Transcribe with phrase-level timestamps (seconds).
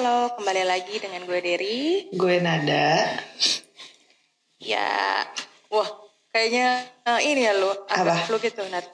[0.00, 2.08] Halo, kembali lagi dengan gue Derry.
[2.16, 3.04] Gue Nada.
[4.56, 5.28] Ya,
[5.68, 5.84] wah,
[6.32, 8.24] kayaknya uh, ini ya lo, agak Apa?
[8.24, 8.88] flu gitu, Nat.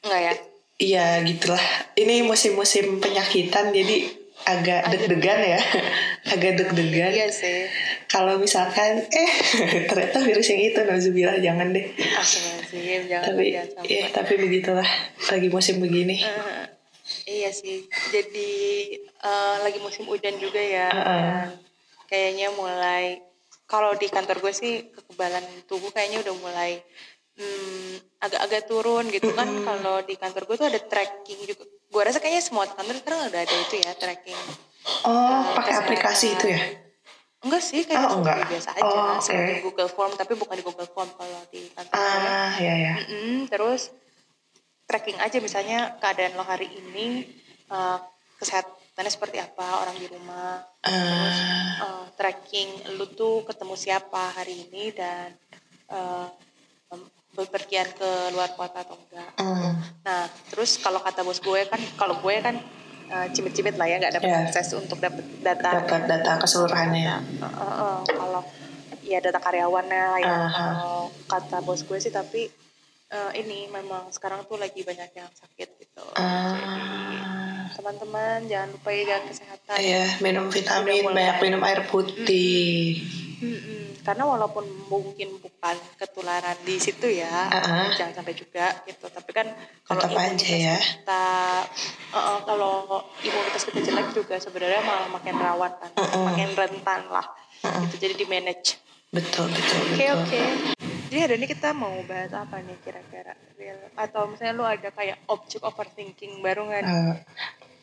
[0.00, 0.34] Enggak ya?
[0.80, 1.60] Iya gitulah.
[2.00, 4.08] Ini musim-musim penyakitan jadi
[4.48, 5.60] agak deg-degan ya.
[6.32, 7.12] agak deg-degan.
[7.12, 7.68] Iya sih.
[8.08, 9.30] Kalau misalkan eh
[9.92, 11.92] ternyata virus yang itu Nauzubillah jangan deh.
[11.92, 13.44] Astagfirullahaladzim, jangan Tapi
[13.84, 14.88] ya tapi begitulah
[15.28, 16.24] lagi musim begini.
[16.24, 16.73] Eh,
[17.24, 18.50] iya sih, jadi
[19.00, 20.88] eh, lagi musim hujan juga ya.
[20.88, 21.04] Uh-uh.
[21.04, 21.48] Dan
[22.08, 23.20] kayaknya mulai,
[23.64, 26.80] kalau di kantor gue sih kekebalan tubuh kayaknya udah mulai
[27.40, 29.48] hmm, agak-agak turun gitu kan.
[29.64, 31.64] Kalau di kantor gue tuh ada tracking juga.
[31.64, 34.40] Gue rasa kayaknya semua kantor sekarang udah ada itu ya tracking.
[35.04, 36.60] Oh, eh, pakai aplikasi itu ya?
[37.44, 38.48] Enggak sih, kayak Oh, enggak.
[38.48, 39.24] biasa aja, Oh, oke.
[39.24, 41.92] seperti Google Form, tapi bukan di Google Form kalau di kantor.
[42.00, 42.92] Ah, ya ya.
[43.04, 43.92] Mm-mm, terus
[44.84, 47.24] tracking aja misalnya keadaan lo hari ini
[47.66, 47.98] eh,
[48.36, 51.38] kesehatannya seperti apa orang di rumah terus
[51.74, 55.32] Ah, eh, tracking lu tuh ketemu siapa hari ini dan
[55.88, 56.26] eh,
[56.92, 57.00] em,
[57.34, 59.72] bepergian ke luar kota atau enggak hmm.
[60.06, 62.54] nah terus kalau kata bos gue kan kalau gue kan
[63.08, 64.38] eh, cimit-cimit lah ya nggak dapat Ya.
[64.46, 67.14] akses untuk dapat data dapat data keseluruhannya.
[67.40, 68.42] Eh, eh, eh, kalau
[69.04, 70.48] ya data karyawannya lah ya Aha.
[70.48, 72.48] kalau kata bos gue sih tapi
[73.06, 79.02] eh, ini memang sekarang tuh lagi banyak yang sakit gitu Ah, teman-teman jangan lupa ya
[79.08, 83.02] jaga kesehatan ya minum vitamin, banyak minum air putih.
[83.36, 84.00] Mm-mm.
[84.00, 87.88] karena walaupun mungkin bukan ketularan di situ ya Ah.
[87.90, 89.48] jangan sampai juga gitu tapi kan
[89.82, 90.76] kalau Tetap aja imunitas ya.
[90.78, 91.24] kita
[92.10, 92.72] eh, kalau
[93.20, 96.24] imunitas kita jelek juga sebenarnya malah makin rawan kan Mm-mm.
[96.26, 97.26] makin rentan lah
[97.84, 100.18] gitu jadi di manage Betul, betul, Oke betul.
[100.18, 100.73] oke.
[101.08, 103.36] Jadi hari ini kita mau bahas apa nih kira-kira?
[103.94, 106.82] Atau misalnya lu ada kayak object overthinking baru nggak?
[106.84, 107.14] Eh,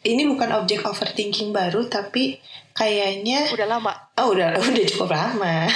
[0.01, 2.41] ini bukan objek overthinking baru tapi
[2.73, 5.69] kayaknya Udah lama oh udah udah cukup lama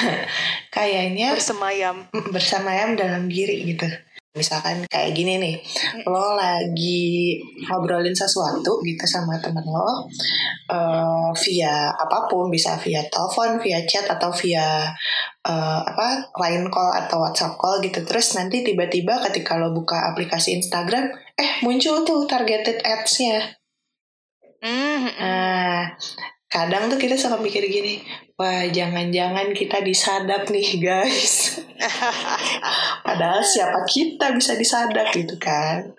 [0.74, 2.10] kayaknya bersemayam.
[2.10, 3.86] mm, bersamayam dalam diri gitu
[4.36, 5.56] misalkan kayak gini nih
[6.04, 10.06] lo lagi ngobrolin sesuatu gitu sama temen lo
[10.70, 14.92] eh, via apa pun bisa via telepon via chat atau via
[15.48, 18.04] eh, apa line call atau WhatsApp call gitu.
[18.04, 21.10] Terus nanti tiba-tiba ketika lo buka aplikasi Instagram
[21.40, 23.56] eh muncul tuh targeted ads-nya.
[24.66, 25.94] Hmm, Nah,
[26.50, 28.02] kadang tuh kita suka mikir gini,
[28.38, 31.60] wah jangan-jangan kita disadap nih guys.
[33.06, 35.94] Padahal siapa kita bisa disadap gitu kan.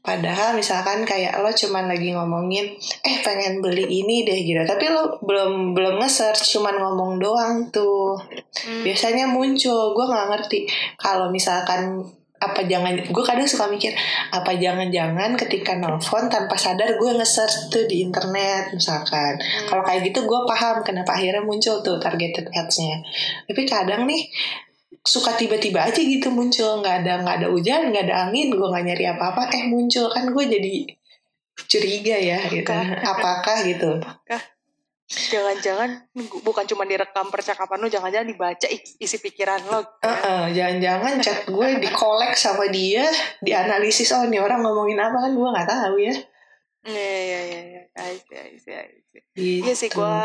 [0.00, 2.72] Padahal misalkan kayak lo cuman lagi ngomongin,
[3.04, 4.64] eh pengen beli ini deh gitu.
[4.64, 8.16] Tapi lo belum belum nge-search, cuman ngomong doang tuh.
[8.64, 8.80] Hmm.
[8.80, 10.64] Biasanya muncul, gue nggak ngerti.
[10.96, 12.00] Kalau misalkan
[12.40, 13.92] apa jangan, gue kadang suka mikir
[14.32, 19.36] apa jangan-jangan ketika nelfon tanpa sadar gue nge-search tuh di internet misalkan.
[19.68, 23.04] Kalau kayak gitu gue paham kenapa akhirnya muncul tuh targeted ads-nya.
[23.44, 24.32] Tapi kadang nih
[25.04, 28.84] suka tiba-tiba aja gitu muncul nggak ada nggak ada hujan nggak ada angin gue nggak
[28.84, 30.74] nyari apa-apa eh muncul kan gue jadi
[31.64, 33.96] curiga ya gitu apakah gitu
[34.28, 34.42] Kah?
[35.10, 36.06] Jangan-jangan
[36.46, 39.82] bukan cuma direkam percakapan lu, jangan-jangan dibaca is- isi pikiran lo.
[40.06, 43.10] Heeh, jangan-jangan chat gue dikolek sama dia
[43.42, 46.14] dianalisis oh nih orang ngomongin apa kan gue nggak tahu ya
[46.80, 47.60] Iya iya iya.
[47.66, 47.82] iya.
[47.92, 49.18] Gitu.
[49.66, 50.16] Iya sih gue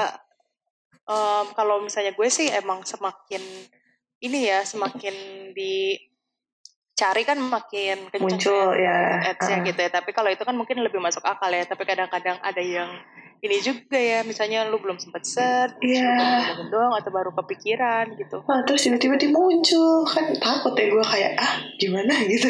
[1.06, 3.42] em, kalau misalnya gue sih emang semakin
[4.22, 5.14] ini ya semakin
[6.96, 9.20] dicari kan makin kenceng Muncul, ya.
[9.36, 9.66] ads-nya Ah.
[9.68, 9.92] gitu ya.
[9.92, 11.68] Tapi kalau itu kan mungkin lebih masuk akal ya.
[11.68, 12.88] Tapi kadang-kadang ada yang
[13.44, 14.24] ini juga ya.
[14.24, 16.08] Misalnya lu belum sempat search, Iya.
[16.08, 18.48] baru ngomongin doang atau baru kepikiran gitu.
[18.48, 22.48] Wah, terus tiba-tiba dia muncul kan takut ya gue kayak ah gimana gitu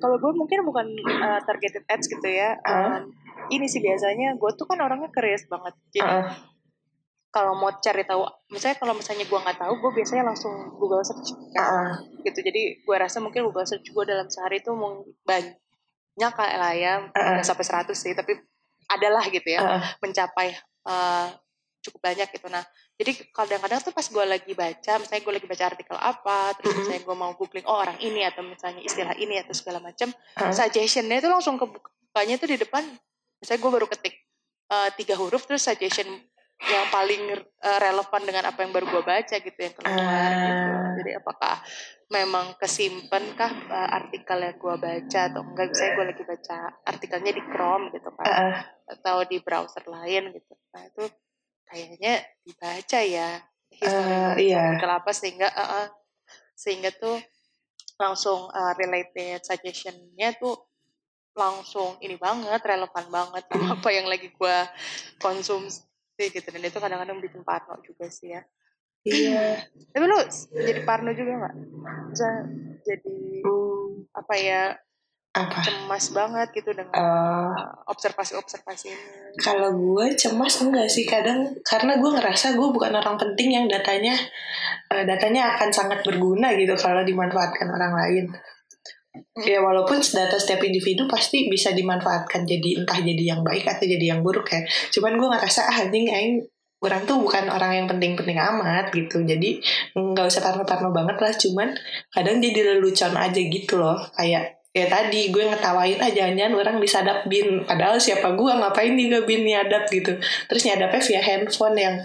[0.00, 2.56] Kalau gue mungkin bukan uh, targeted ads gitu ya.
[2.64, 3.04] Ah.
[3.04, 3.12] Um,
[3.52, 5.76] ini sih biasanya gue tuh kan orangnya curious banget.
[5.92, 6.24] Jadi Heeh.
[7.30, 11.30] Kalau mau cari tahu, misalnya kalau misalnya gue nggak tahu, gue biasanya langsung Google search.
[11.50, 11.62] kan.
[11.62, 11.90] Heeh.
[12.20, 15.56] gitu jadi gue rasa mungkin Google search gue dalam sehari itu mau banyak
[16.30, 18.36] kayak lah ya nggak sampai 100 sih tapi
[18.86, 19.82] adalah gitu ya Heeh.
[20.00, 21.26] mencapai eh,
[21.80, 22.60] cukup banyak gitu nah
[22.94, 26.78] jadi kadang-kadang tuh pas gue lagi baca misalnya gue lagi baca artikel apa terus Mhm.
[26.78, 30.52] misalnya gue mau googling oh orang ini atau misalnya istilah ini atau segala macam Heeh.
[30.52, 32.84] suggestionnya itu langsung kebukanya tuh di depan
[33.38, 34.14] misalnya gue baru ketik
[34.68, 36.20] eh, tiga huruf terus suggestion
[36.60, 40.68] yang paling eh, relevan dengan apa yang baru gue baca gitu yang keluar gitu.
[40.76, 40.92] Ah.
[41.00, 41.54] Jadi apakah
[42.12, 45.66] memang kesimpan kah eh, artikel yang gue baca atau enggak?
[45.72, 48.54] Misalnya gue lagi baca artikelnya di Chrome gitu kan, Heeh.
[48.92, 50.52] atau di browser lain gitu.
[50.76, 51.04] Nah itu
[51.64, 52.12] kayaknya
[52.44, 53.28] dibaca ya
[53.78, 54.74] dari iya.
[54.74, 55.88] artikel apa sehingga eh, eh,
[56.52, 57.16] sehingga tuh
[57.96, 60.56] langsung eh, related suggestionnya tuh
[61.38, 64.56] langsung ini banget relevan banget sama apa yang lagi gue
[65.22, 65.89] konsumsi
[66.28, 68.44] gitu dan itu kadang-kadang bikin parno juga sih ya.
[69.08, 69.64] Iya.
[69.96, 70.18] Tapi lu
[70.52, 71.54] jadi parno juga nggak?
[72.12, 72.28] Bisa
[72.84, 74.76] jadi Hmm, apa ya
[75.30, 75.62] apa?
[75.62, 77.54] cemas banget gitu dengan Eh,
[77.86, 83.54] observasi-observasi ini kalau gue cemas enggak sih kadang karena gue ngerasa gue bukan orang penting
[83.54, 84.18] yang datanya
[84.90, 88.24] eh, datanya akan sangat berguna gitu kalau dimanfaatkan orang lain
[89.42, 94.16] ya walaupun data setiap individu pasti bisa dimanfaatkan jadi entah jadi yang baik atau jadi
[94.16, 94.62] yang buruk ya.
[94.94, 96.46] Cuman gue ngerasa ah anjing aing
[96.80, 99.20] orang tuh bukan orang yang penting-penting amat gitu.
[99.26, 99.60] Jadi
[99.98, 101.68] nggak usah parno-parno banget lah cuman
[102.14, 103.98] kadang jadi lelucon aja gitu loh.
[104.14, 109.26] Kayak ya tadi gue ngetawain ah jangan-jangan orang disadap bin padahal siapa gue ngapain juga
[109.26, 110.14] bin nyadap gitu.
[110.46, 111.96] Terus nyadapnya via handphone yang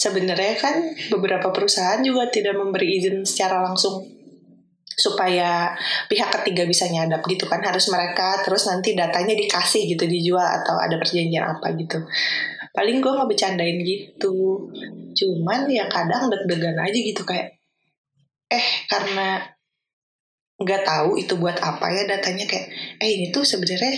[0.00, 0.76] sebenarnya kan
[1.12, 4.15] beberapa perusahaan juga tidak memberi izin secara langsung
[4.96, 5.76] supaya
[6.08, 7.60] pihak ketiga bisa nyadap gitu kan.
[7.60, 12.00] Harus mereka terus nanti datanya dikasih gitu dijual atau ada perjanjian apa gitu.
[12.72, 14.66] Paling gue nggak bercandain gitu.
[15.12, 17.60] Cuman ya kadang deg-degan aja gitu kayak
[18.46, 19.42] eh karena
[20.56, 23.92] nggak tahu itu buat apa ya datanya kayak eh ini tuh sebenarnya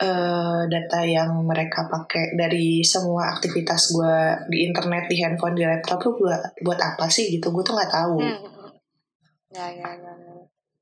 [0.00, 4.16] eh, data yang mereka pakai dari semua aktivitas gue
[4.48, 7.28] di internet di handphone di laptop tuh buat buat apa sih?
[7.36, 7.52] gitu.
[7.52, 8.16] Gue tuh nggak tahu.
[8.20, 8.63] Hmm.
[9.54, 10.34] Ya, ya, ya, ya.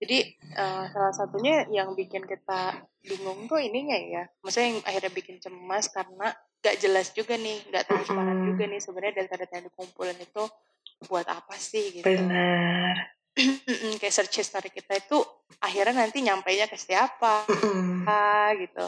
[0.03, 4.25] Jadi eh, salah satunya yang bikin kita bingung tuh ininya ya.
[4.43, 6.33] Maksudnya yang akhirnya bikin cemas karena
[6.63, 8.49] gak jelas juga nih, gak transparan Mm-mm.
[8.51, 10.43] juga nih sebenarnya data-data yang dikumpulin itu
[11.07, 12.07] buat apa sih gitu.
[12.07, 12.95] benar
[14.01, 15.19] Kayak search history kita itu
[15.59, 17.47] akhirnya nanti nyampainya ke siapa
[18.63, 18.87] gitu.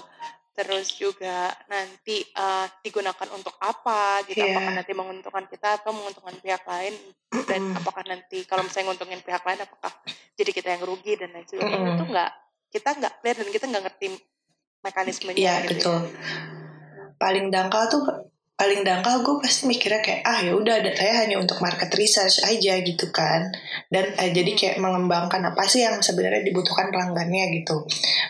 [0.54, 4.38] Terus juga nanti eh, digunakan untuk apa gitu.
[4.38, 4.54] Iya.
[4.54, 6.94] Apakah nanti menguntungkan kita atau menguntungkan pihak lain
[7.42, 9.92] dan apakah nanti kalau misalnya nguntungin pihak lain apakah
[10.38, 11.96] jadi kita yang rugi dan lain sebagainya Mm-mm.
[11.98, 12.30] itu nggak
[12.70, 14.06] kita nggak clear dan kita nggak ngerti
[14.84, 16.00] mekanismenya Iya gitu betul.
[17.18, 18.02] Paling dangkal tuh
[18.54, 22.78] paling dangkal gue pasti mikirnya kayak ah ya udah datanya hanya untuk market research aja
[22.86, 23.50] gitu kan.
[23.90, 27.82] Dan eh, jadi kayak mengembangkan apa sih yang sebenarnya dibutuhkan pelanggannya gitu.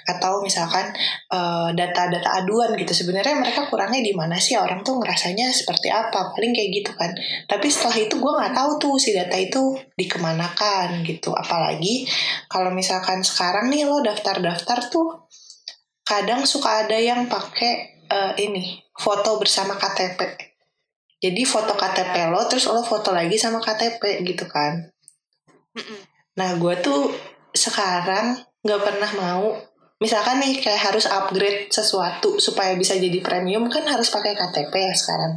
[0.09, 0.97] Atau misalkan
[1.29, 2.97] eh, data-data aduan gitu.
[2.97, 4.57] Sebenarnya mereka kurangnya di mana sih?
[4.57, 6.33] Orang tuh ngerasanya seperti apa?
[6.33, 7.13] Paling kayak gitu kan.
[7.45, 11.37] Tapi setelah itu gue nggak tahu tuh si data itu dikemanakan gitu.
[11.37, 12.09] Apalagi
[12.49, 15.29] kalau misalkan sekarang nih lo daftar-daftar tuh
[16.05, 20.21] kadang suka ada yang pakai eh, ini foto bersama KTP.
[21.25, 24.93] Jadi foto KTP lo terus lo foto lagi sama KTP gitu kan.
[26.37, 27.11] Nah gue tuh
[27.55, 29.57] sekarang nggak pernah mau
[30.03, 34.95] misalkan nih kayak harus upgrade sesuatu supaya bisa jadi premium kan harus pakai KTP ya
[34.95, 35.33] sekarang.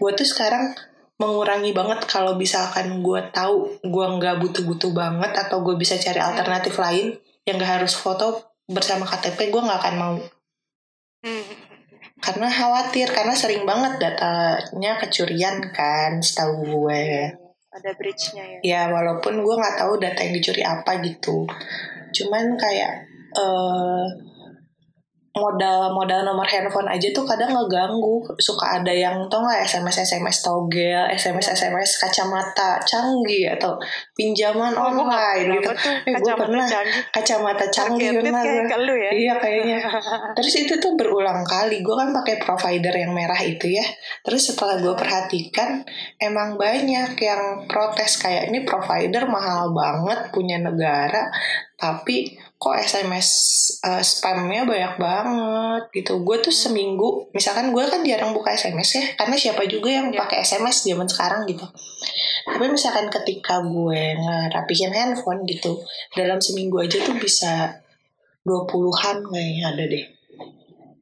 [0.00, 0.72] Gue tuh sekarang
[1.20, 6.74] mengurangi banget kalau misalkan gue tahu gue nggak butuh-butuh banget atau gue bisa cari alternatif
[6.80, 7.14] lain
[7.44, 10.16] yang gak harus foto bersama KTP gue nggak akan mau.
[12.22, 17.34] Karena khawatir karena sering banget datanya kecurian kan setahu gue.
[17.72, 18.58] Ada bridge-nya ya?
[18.62, 21.42] Ya walaupun gue nggak tahu data yang dicuri apa gitu.
[22.14, 24.06] Cuman kayak eh
[25.32, 30.44] modal modal nomor handphone aja tuh kadang ngeganggu suka ada yang tau nggak sms sms
[30.44, 33.80] togel sms sms kacamata canggih atau
[34.12, 37.02] pinjaman Oh, online gitu tuh eh gue pernah canggih.
[37.12, 39.78] kacamata canggih pernah kayak ya Iya kayaknya.
[40.36, 41.84] Terus itu tuh berulang kali.
[41.84, 43.84] Gue kan pakai provider yang merah itu ya.
[44.24, 45.84] Terus setelah gue perhatikan,
[46.18, 51.28] emang banyak yang protes kayak ini provider mahal banget punya negara,
[51.76, 53.28] tapi kok SMS
[53.82, 56.22] eh, spamnya banyak banget gitu.
[56.22, 60.22] Gue tuh seminggu, misalkan gue kan jarang buka SMS ya, karena siapa juga yang Iya.
[60.22, 61.66] pakai SMS zaman sekarang gitu.
[62.46, 65.82] Tapi misalkan ketika gue ngerapihin handphone gitu,
[66.14, 67.82] dalam seminggu aja tuh bisa
[68.46, 70.04] 20-an kayaknya ada deh.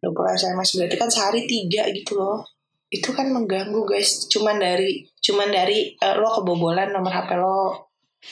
[0.01, 2.41] 20 SMS berarti kan sehari tiga gitu loh.
[2.89, 4.33] Itu kan mengganggu guys.
[4.33, 7.85] Cuman dari cuman dari eh, lo kebobolan nomor HP lo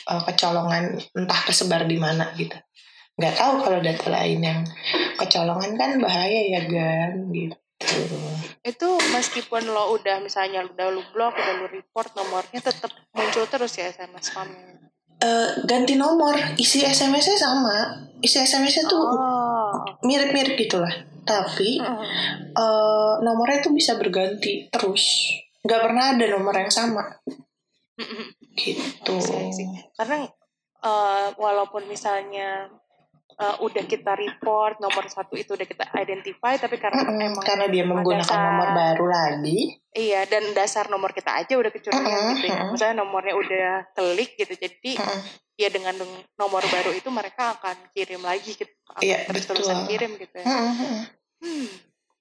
[0.08, 2.56] eh, kecolongan entah tersebar di mana gitu.
[3.18, 4.60] Nggak tahu kalau data lain yang
[5.18, 7.56] kecolongan kan bahaya ya gan gitu.
[8.66, 13.78] itu meskipun lo udah misalnya udah lu blok udah lu report nomornya tetap muncul terus
[13.78, 14.78] ya SMS spamnya
[15.18, 18.06] Eh, ganti nomor, isi SMS-nya sama.
[18.22, 19.74] Isi SMS-nya tuh oh
[20.06, 20.94] mirip-mirip gitu lah.
[21.26, 22.02] Tapi Mm.
[22.54, 25.34] eh, nomornya tuh bisa berganti terus.
[25.66, 27.02] Nggak pernah ada nomor yang sama.
[28.54, 29.14] Gitu.
[29.98, 30.22] Karena
[30.86, 32.70] eh, walaupun misalnya
[33.38, 37.66] eh, udah kita report nomor satu itu udah kita identify tapi karena Mm-mm, emang karena
[37.66, 39.58] dia menggunakan saat- nomor baru lagi.
[39.88, 42.60] Iya, dan dasar nomor kita aja udah kecurian Mm-mm, gitu ya.
[42.68, 45.20] Misalnya nomornya udah klik gitu, jadi Mm-mm.
[45.54, 49.88] ya dengan deng- nomor baru itu mereka akan kirim lagi gitu, akan Iya, terus-terusan betul.
[49.88, 50.46] kirim gitu ya.
[50.46, 51.02] Mm-mm, mm-mm.
[51.38, 51.68] Hmm,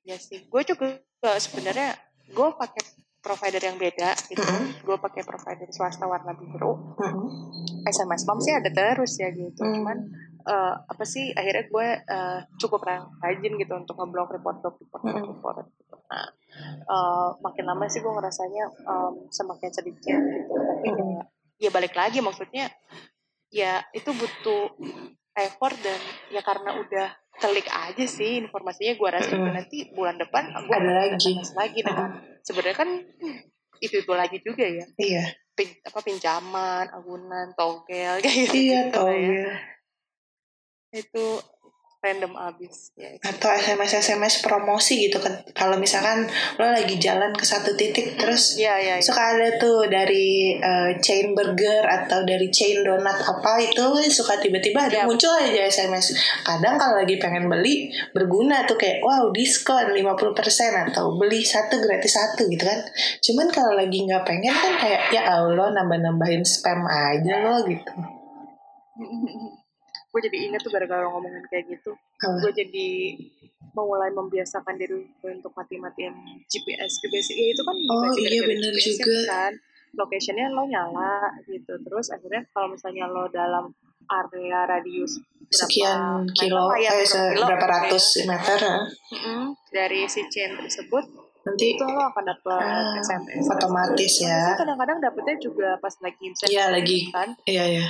[0.03, 0.45] ya sih.
[0.45, 1.01] Gue juga
[1.37, 1.97] sebenarnya
[2.27, 2.81] gue pakai
[3.19, 4.39] provider yang beda gitu.
[4.39, 4.81] Mm-mm.
[4.81, 6.95] Gue pakai provider swasta warna biru.
[6.95, 7.27] Mm-mm.
[7.83, 9.59] SMS mom sih ada terus ya gitu.
[9.59, 9.73] Hmm.
[9.75, 9.97] Cuman
[10.47, 12.81] eh, apa sih akhirnya gue eh, cukup
[13.19, 15.27] rajin gitu untuk ngeblok report report report Mm-mm.
[15.29, 15.95] report gitu.
[16.07, 16.27] Nah,
[16.85, 20.53] eh, makin lama sih gue ngerasanya em, semakin sedikit gitu.
[20.53, 21.21] Tapi ya,
[21.59, 22.71] ya balik lagi maksudnya
[23.47, 24.75] ya itu butuh
[25.33, 25.99] effort dan
[26.29, 29.53] ya karena udah klik aja sih informasinya gue rasa Mm-mm.
[29.53, 31.33] nanti bulan depan gue Ada lagi.
[31.53, 32.89] lagi dan sebenarnya kan
[33.77, 35.23] itu itu lagi juga ya Iya.
[35.53, 39.45] Pin- apa pinjaman agunan togel kayak gitu Iya, gitu lah ya.
[40.91, 41.25] Itu
[41.97, 43.09] random abis ya.
[43.25, 45.33] Atau SMS SMS promosi gitu kan.
[45.51, 46.29] Kalau misalkan
[46.61, 49.03] lo lagi jalan ke satu titik terus Iya, iya, iya.
[49.03, 53.81] suka ada tuh dari eh, chain burger atau dari chain donat apa itu
[54.13, 55.09] suka tiba-tiba ada Iya.
[55.09, 56.13] muncul aja SMS
[56.45, 62.13] kadang kalau lagi pengen beli berguna tuh kayak wow diskon 50% atau beli satu gratis
[62.13, 62.77] satu gitu kan.
[63.25, 67.91] Cuman kalau lagi nggak pengen kan kayak ya Allah nambah-nambahin spam aja lo gitu
[70.17, 72.41] gue jadi ingat tuh gara-gara ngomongin kayak gitu Apa?
[72.41, 72.87] gue jadi
[73.71, 76.13] mulai membiasakan diri gue untuk mati-matiin
[76.47, 79.17] GPS GPS ya itu kan Oh, iya, GPS juga.
[79.27, 79.53] kan
[79.93, 83.69] locationnya lo nyala gitu terus akhirnya kalau misalnya lo dalam
[84.03, 85.99] area radius berapa sekian
[86.33, 87.75] kilo ya, eh kilo berapa gitu ya.
[87.77, 88.77] ratus meter ya.
[89.13, 89.43] Mm-mm.
[89.69, 91.05] dari si chain tersebut
[91.43, 94.55] nanti itu lo akan dapat Ah, SMS otomatis ya.
[94.55, 97.07] Kadang-kadang dapetnya juga pas lagi insen Iya, lagi.
[97.07, 97.85] kan iya ya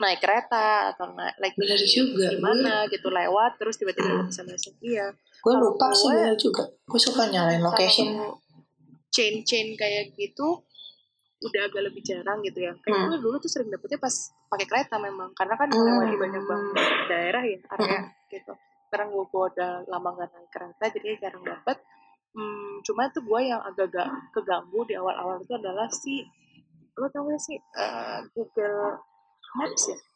[0.00, 4.72] naik kereta atau naik lagi Bener juga, di mana gitu lewat terus tiba-tiba bisa masuk.
[4.80, 5.12] Iya.
[5.38, 6.64] Gue lupa sih gue- bener juga.
[6.82, 8.08] Gue suka nyalain location.
[8.10, 8.40] Kalau
[9.10, 10.62] chain-chain kayak gitu
[11.40, 12.72] udah agak lebih jarang gitu ya.
[12.78, 13.08] Kayak Hmm.
[13.10, 14.12] gue dulu tuh sering dapetnya pas
[14.46, 15.78] pakai kereta memang karena kan Hmm.
[15.78, 16.74] melewati banyak banget
[17.06, 18.52] daerah ya area gitu.
[18.86, 21.76] Sekarang gue, gue udah lama gak naik kereta jadi jarang dapet.
[22.30, 26.22] Hmm, cuma tuh gue yang agak-agak keganggu di awal-awal itu adalah si
[26.92, 29.00] lo tau gak sih eh, Google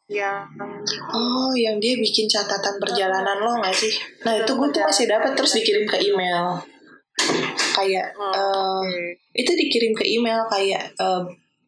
[0.05, 0.73] Ya yang
[1.17, 3.89] oh yang dia bikin catatan perjalanan lo nggak sih?
[4.21, 6.61] Nah itu gue tuh masih dapat terus dikirim ke email.
[7.75, 9.01] Kayak Oh, eh, oke.
[9.33, 11.23] itu dikirim ke email kayak eh,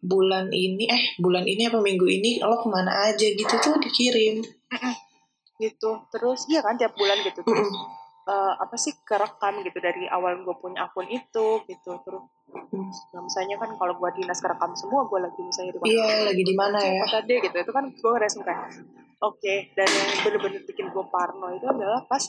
[0.05, 4.45] bulan ini eh bulan ini apa minggu ini lo ke mana aja gitu tuh dikirim.
[5.57, 5.91] Gitu.
[6.13, 7.73] Terus iya kan tiap bulan gitu terus.
[8.27, 11.91] Eh, apa sih kerekam gitu dari awal gue punya akun itu gitu.
[12.03, 12.25] Terus
[13.15, 16.43] nah, misalnya kan kalau gue dinas kerekam semua gue lagi misalnya di mana iya lagi
[16.43, 17.03] di mana ya?
[17.07, 17.57] Kota D gitu.
[17.63, 18.67] Itu kan gue ngerasa kayak
[19.23, 19.55] oke.
[19.79, 22.23] Dan yang bener-bener bikin gue parno itu adalah pas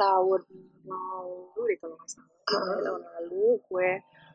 [0.00, 0.40] tahun
[0.88, 2.32] lalu deh kalau nggak salah.
[2.48, 3.90] Tahun lalu gue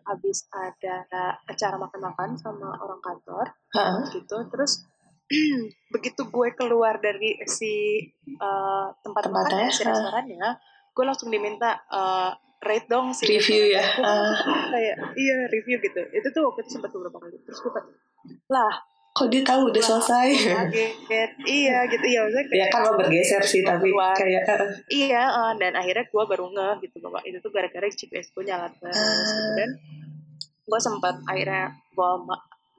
[0.05, 4.21] habis ada acara makan-makan sama orang kantor Heeh.
[4.21, 4.37] gitu.
[4.53, 4.85] Terus
[5.93, 8.01] begitu gue keluar dari si
[8.37, 9.89] uh, tempat Tempatnya, makan si ah.
[9.91, 10.49] restorannya
[10.95, 14.33] gue langsung diminta uh, rate dong si review ya Ah,
[14.71, 17.71] kayak iya review gitu itu tuh waktu itu sempat beberapa kali terus gue
[18.49, 18.73] lah
[19.15, 23.43] kok dia tahu udah selesai kaget iya gitu iya maksudnya kayak ya kan lo bergeser
[23.47, 24.11] sih tapi Keluar.
[24.11, 24.43] kayak
[24.91, 28.67] iya uh, dan akhirnya gue baru ngeh gitu bahwa itu tuh gara-gara GPS gue nyala
[28.75, 29.23] terus Ah.
[29.23, 29.49] gitu.
[29.55, 29.69] dan
[30.65, 32.09] gue sempat akhirnya gue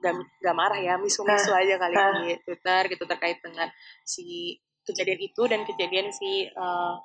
[0.01, 0.13] gak,
[0.43, 3.03] gak marah ya misu-misu aja kali di Twitter gitu.
[3.05, 3.67] Terkait dengan
[4.03, 6.95] si kejadian itu dan kejadian si uh,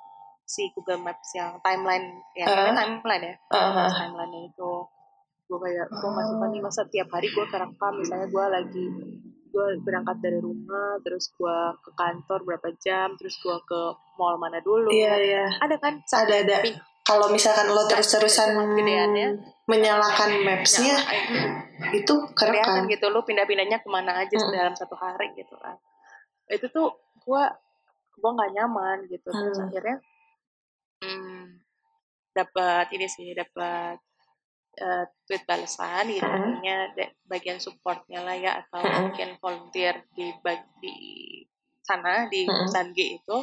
[0.43, 4.73] si Google Maps yang timeline ya namanya timeline ya ah, timeline itu.
[5.47, 8.85] Gue kayak gue nggak suka nih masa tiap hari gue kerekam misalnya gue lagi
[9.53, 13.81] gue berangkat dari rumah terus gue ke kantor berapa jam terus gue ke
[14.17, 15.45] mall mana dulu iya iya.
[15.61, 16.57] Ada kan ada ada.
[17.05, 18.57] kalau misalkan lo terus-terusan
[19.69, 20.97] menyalakan mapsnya
[21.93, 24.51] itu kelihatan gitu lu pindah-pindahnya ke mana aja Mm.
[24.51, 25.77] dalam satu hari gitu kan.
[26.49, 26.89] Itu tuh
[27.21, 27.43] gue
[28.13, 29.67] gue nggak nyaman gitu terus Hmm.
[29.67, 29.97] akhirnya
[31.01, 31.43] hmm,
[32.33, 33.97] dapat ini sih dapat
[34.75, 39.07] eh, tweet balasan gitu akhirnya de- bagian supportnya lah ya atau Hmm.
[39.07, 40.95] mungkin volunteer di bag- di
[41.79, 43.37] sana di perusahaan G itu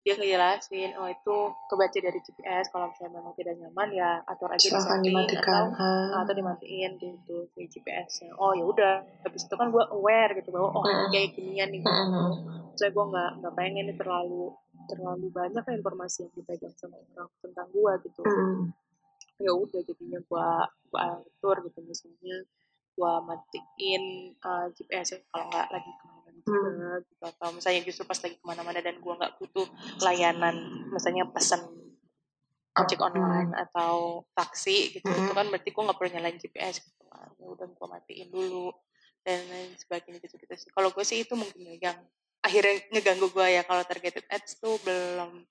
[0.00, 1.36] dia ngejelasin oh itu
[1.66, 5.76] kebaca dari GPS kalau misalnya memang tidak nyaman ya atur aja di silahkan dimatikan atau
[5.76, 6.24] Ah.
[6.24, 8.32] atau dimatiin gitu si GPS-nya.
[8.34, 11.08] Oh ya udah, habis itu kan gue aware gitu bahwa oh Mm.
[11.10, 11.80] kayak ginian nih.
[11.80, 11.92] Gitu.
[11.92, 12.32] Mm-mm.
[12.74, 17.68] Saya gue nggak nggak pengen nih terlalu terlalu banyak informasi yang dipegang sama orang tentang
[17.68, 18.20] gue gitu.
[18.22, 18.72] Mm.
[19.40, 20.48] Ya udah jadinya gue
[20.90, 22.36] gue atur gitu misalnya
[22.90, 24.04] gue matiin
[24.44, 27.22] uh, GPS -nya kalau nggak lagi ke mana-mana juga gitu.
[27.24, 29.66] Atau misalnya justru pas lagi ke mana-mana dan gue nggak butuh
[30.04, 30.56] layanan
[30.92, 31.62] misalnya pesan
[32.70, 37.28] ojek online atau taksi gitu itu kan berarti gue nggak perlu nyalain GPS gitu kan.
[37.40, 38.68] Ya udah gue matiin dulu
[39.24, 40.70] dan lain sebagainya gitu gitu sih.
[40.72, 41.98] Kalau gue sih itu mungkin ya yang
[42.40, 45.44] akhirnya ngeganggu gue ya kalau targeted ads tuh belum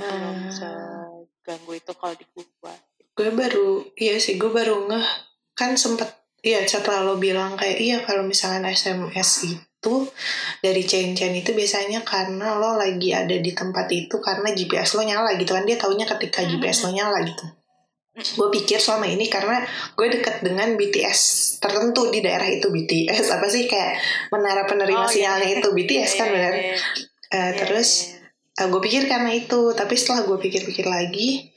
[0.00, 0.48] belum Ah.
[0.52, 2.74] seganggu itu kalau di gue
[3.20, 5.08] gue baru iya sih gue baru ngeh.
[5.52, 6.08] Kan sempet
[6.40, 9.94] iya setelah lo bilang kayak iya kalau misalkan SMS itu
[10.64, 15.36] dari chain-chain itu biasanya karena lo lagi ada di tempat itu karena GPS lo nyala
[15.36, 15.68] gitu kan.
[15.68, 17.44] Dia taunya ketika GPS lo nyala gitu.
[18.40, 19.64] Gue pikir selama ini karena
[19.96, 21.20] gue deket dengan BTS
[21.60, 23.96] tertentu di daerah itu BTS apa sih kayak
[24.32, 25.12] menara penerima Oh, iya.
[25.12, 26.76] sinyalnya itu BTS kan Iya, benar iya,
[27.30, 27.88] Eh, iya, terus
[28.56, 29.72] iya, gue pikir karena itu.
[29.72, 31.48] Tapi setelah gue pikir-pikir lagi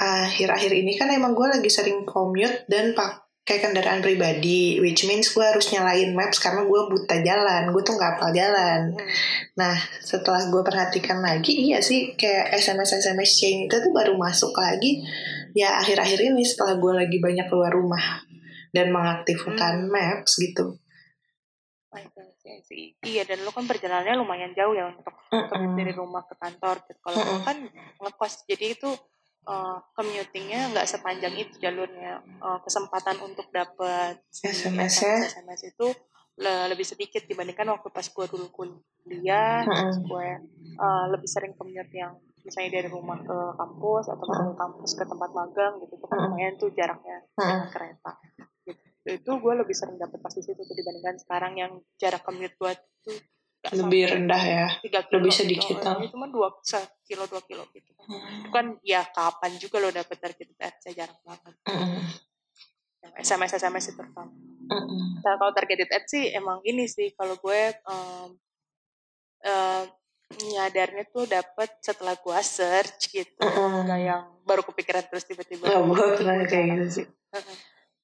[0.00, 5.44] akhir-akhir ini kan emang gue lagi sering commute dan pakai kendaraan pribadi which means gue
[5.44, 9.08] harus nyalain maps karena gue buta jalan gue tuh nggak hafal jalan Hmm.
[9.60, 14.56] nah setelah gue perhatikan lagi iya sih kayak SMS SMS chain itu tuh baru masuk
[14.56, 15.04] lagi
[15.52, 18.24] ya akhir-akhir ini setelah gue lagi banyak keluar rumah
[18.72, 19.92] dan mengaktifkan Hmm.
[19.92, 20.80] maps gitu.
[23.02, 25.74] Iya dan lu kan perjalanannya lumayan jauh ya untuk commute Mm-mm.
[25.74, 26.78] dari rumah ke kantor.
[26.86, 27.42] Kalau Mm-mm.
[27.42, 27.56] kan
[27.98, 28.90] ngekos jadi itu
[29.46, 32.20] uh, commutingnya nggak sepanjang itu jalurnya.
[32.40, 35.14] Uh, kesempatan untuk dapat SMS -nya.
[35.16, 35.86] SMS, SMS itu
[36.40, 39.64] le- lebih sedikit dibandingkan waktu pas gue dulu kuliah.
[39.64, 40.08] Terus Mm-mm.
[40.08, 40.28] gue
[40.80, 45.30] uh, lebih sering commute yang misalnya dari rumah ke kampus atau dari kampus ke tempat
[45.32, 45.92] magang gitu.
[46.00, 47.48] Itu kan lumayan tuh jaraknya Mm-mm.
[47.48, 48.12] naik kereta
[48.68, 49.16] gitu.
[49.16, 52.72] itu gue lebih sering dapat pas di situ tuh dibandingkan sekarang yang jarak commute gue
[53.00, 53.16] tuh
[53.60, 55.40] lebih sampai rendah ya tiga kilo lebih gitu.
[55.44, 56.48] sedikit, Oh, cuma dua
[57.04, 57.92] kilo dua kilo gitu.
[57.92, 61.54] Itu kan ya kapan juga lo dapet target ads jarang banget.
[63.04, 64.32] Yang sms sms itu terutama
[64.70, 65.24] Mm-mm.
[65.24, 68.28] nah, kalau targeted ads sih emang ini sih kalau gue um,
[69.44, 69.84] um,
[70.30, 73.42] nyadarnya tuh dapet setelah gue search gitu.
[73.42, 77.06] Nggak yang baru kepikiran terus tiba-tiba Oh, gue pernah Gue kayak gitu sih.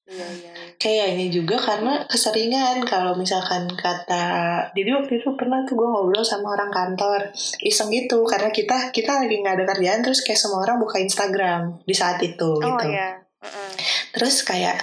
[0.06, 0.70] Iya iya iya.
[0.78, 4.26] Kayaknya juga karena keseringan kalau misalkan kata
[4.70, 7.26] jadi waktu itu pernah tuh gue ngobrol sama orang kantor
[7.58, 11.82] iseng gitu karena kita kita lagi nggak ada kerjaan terus kayak semua orang buka Instagram
[11.82, 13.68] di saat itu oh gitu iya Heeh.
[14.14, 14.78] terus kayak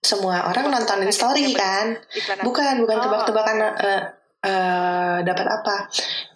[0.00, 1.92] semua orang nontonin story kan
[2.40, 3.02] bukan bukan Oh.
[3.04, 4.02] tebak-tebakan eh,
[4.42, 5.76] eh, dapat apa.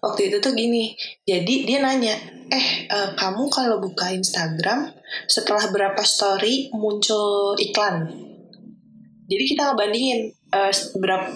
[0.03, 0.95] Waktu itu tuh gini
[1.27, 2.14] jadi dia nanya
[2.47, 4.95] eh eh, kamu kalau buka Instagram
[5.27, 8.27] setelah berapa story muncul iklan
[9.26, 11.26] jadi kita ngebandingin eh, berapa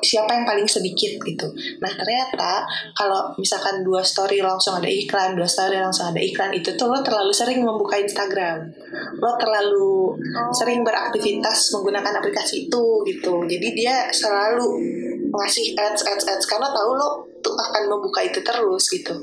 [0.00, 1.46] siapa yang paling sedikit gitu.
[1.80, 2.64] Nah ternyata
[2.96, 7.04] kalau misalkan dua story langsung ada iklan dua story langsung ada iklan itu tuh lo
[7.04, 8.72] terlalu sering membuka Instagram.
[9.20, 10.52] Lo terlalu Oh.
[10.54, 13.34] sering beraktivitas menggunakan aplikasi itu gitu.
[13.46, 14.80] Jadi dia selalu
[15.30, 16.46] ngasih ads ads ads.
[16.46, 19.14] Karena tahu lo tuh akan membuka itu terus gitu.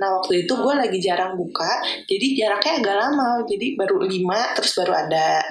[0.00, 1.68] Nah waktu itu gue lagi jarang buka
[2.08, 3.30] jadi jaraknya agak lama.
[3.44, 5.42] Jadi baru lima terus baru ada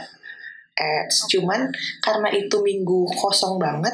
[0.77, 1.73] ads cuman
[2.05, 3.93] karena itu minggu kosong banget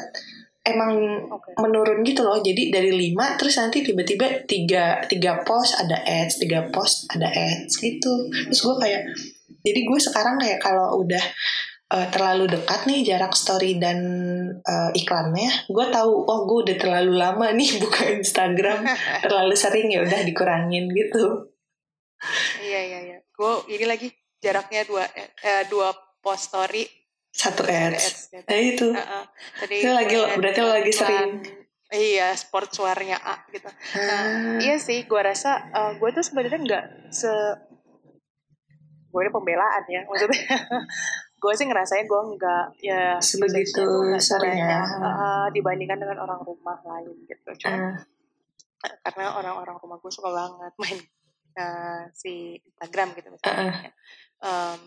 [0.64, 0.96] emang
[1.28, 1.52] Oke.
[1.60, 2.40] menurun gitu loh.
[2.40, 7.78] Jadi dari lima terus nanti tiba-tiba tiga tiga post ada ads tiga post ada ads
[7.78, 8.32] gitu.
[8.32, 9.02] Terus gue kayak
[9.60, 11.20] jadi gue sekarang kayak kalau udah
[11.92, 14.00] eh, terlalu dekat nih jarak story dan
[14.64, 18.88] eh, iklannya gue tahu oh gue udah terlalu lama nih buka Instagram.
[19.20, 21.52] Terlalu sering ya udah dikurangin gitu.
[22.64, 23.18] Iya iya iya.
[23.36, 24.08] Gue ini lagi
[24.40, 25.04] jaraknya dua
[25.44, 25.92] eh, dua
[26.24, 26.88] post story
[27.28, 28.40] satu ada ads gitu.
[28.40, 29.24] nah itu Heeh.
[29.60, 31.30] Jadi Itu lagi- liat berarti lo lagi sering.
[31.90, 36.84] iya sport suaranya A gitu Ah, iya sih gue rasa eh, gue tuh sebenarnya nggak
[37.10, 37.30] se
[39.06, 40.42] gue ini pembelaan ya maksudnya
[41.38, 43.84] gue sih ngerasain gue nggak ya Sebegitu
[44.16, 44.80] seringnya.
[44.80, 47.94] sebanyak, eh, dibandingkan dengan orang rumah lain gitu cuma
[48.82, 50.98] ah, karena orang-orang rumah gue suka banget main
[51.54, 53.94] eh, si Instagram gitu misalnya.
[54.40, 54.82] Em,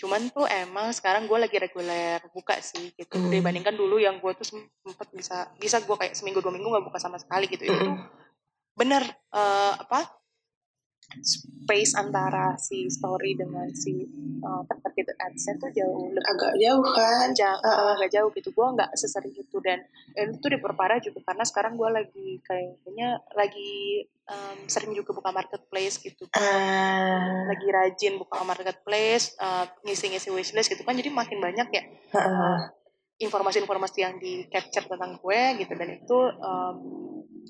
[0.00, 3.28] cuman tuh emang sekarang gue lagi reguler buka sih gitu Hmm.
[3.28, 6.96] dibandingkan dulu yang gue tuh sempet bisa bisa gue kayak seminggu dua minggu nggak buka
[6.96, 8.08] sama sekali gitu itu tuh Mm-mm.
[8.72, 10.08] bener eh, apa
[11.18, 14.06] space antara si story dengan si
[14.42, 17.30] uh, targeted ads tuh jauh lebih agak jauh kan?
[17.30, 17.92] Panjang Ah, ah.
[17.98, 18.50] agak jauh gitu.
[18.50, 19.82] Gue nggak sesering itu dan
[20.14, 25.98] itu tuh diperparah juga karena sekarang gue lagi kayaknya lagi em, sering juga buka marketplace
[26.00, 30.94] gitu Ah, lagi rajin buka marketplace eh, ngisi-ngisi wishlist gitu kan.
[30.96, 31.82] Jadi makin banyak ya.
[32.14, 32.79] Ah.
[33.20, 35.72] Informasi-informasi yang di capture tentang gue gitu.
[35.76, 36.76] Dan itu em,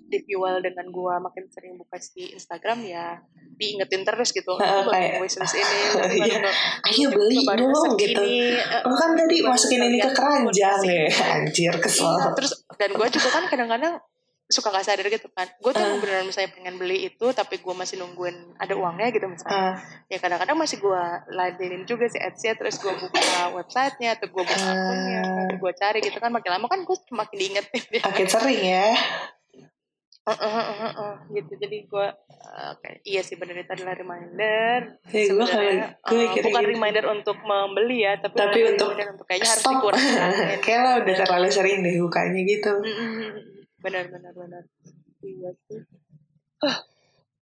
[0.07, 3.23] difuel dengan gue makin sering buka di Instagram ya
[3.55, 4.51] diingetin terus gitu.
[4.51, 6.51] Lu baru kayak- wishlist ini lu Iya.
[6.83, 8.23] Ayo lu beli dong, gitu.
[8.23, 11.07] ini, Lo kan tadi masukin ini ke keranjang ya.
[11.39, 12.11] Anjir kesel.
[12.11, 13.95] Iya, terus dan gue juga kan kadang-kadang
[14.51, 15.47] suka gak sadar gitu kan.
[15.63, 15.99] Gue tuh uh.
[16.03, 19.57] beneran misalnya pengen beli itu tapi gue masih nungguin ada uangnya gitu misalnya.
[19.57, 19.75] Uh.
[20.11, 23.23] ya kadang-kadang masih gue ladenin juga si Etsy terus gue buka
[23.57, 25.51] websitenya atau gue buka akunnya uh.
[25.55, 28.91] gue cari gitu kan makin lama kan gue semakin diingetin makin sering ya.
[30.21, 32.07] Uh, uh, uh, uh, uh, gitu jadi gue
[32.45, 35.01] uh, kayak iya sih benar itu adalah reminder.
[35.09, 36.71] Hey, gue kayak gue uh, bukan gitu.
[36.77, 40.61] reminder untuk membeli ya tapi, tapi untuk, untuk kayaknya harus dikurangin.
[40.67, 42.73] Kayak lo udah terlalu sering deh bukanya gitu
[43.81, 44.63] benar benar benar
[45.25, 45.81] iya sih
[46.65, 46.79] uh.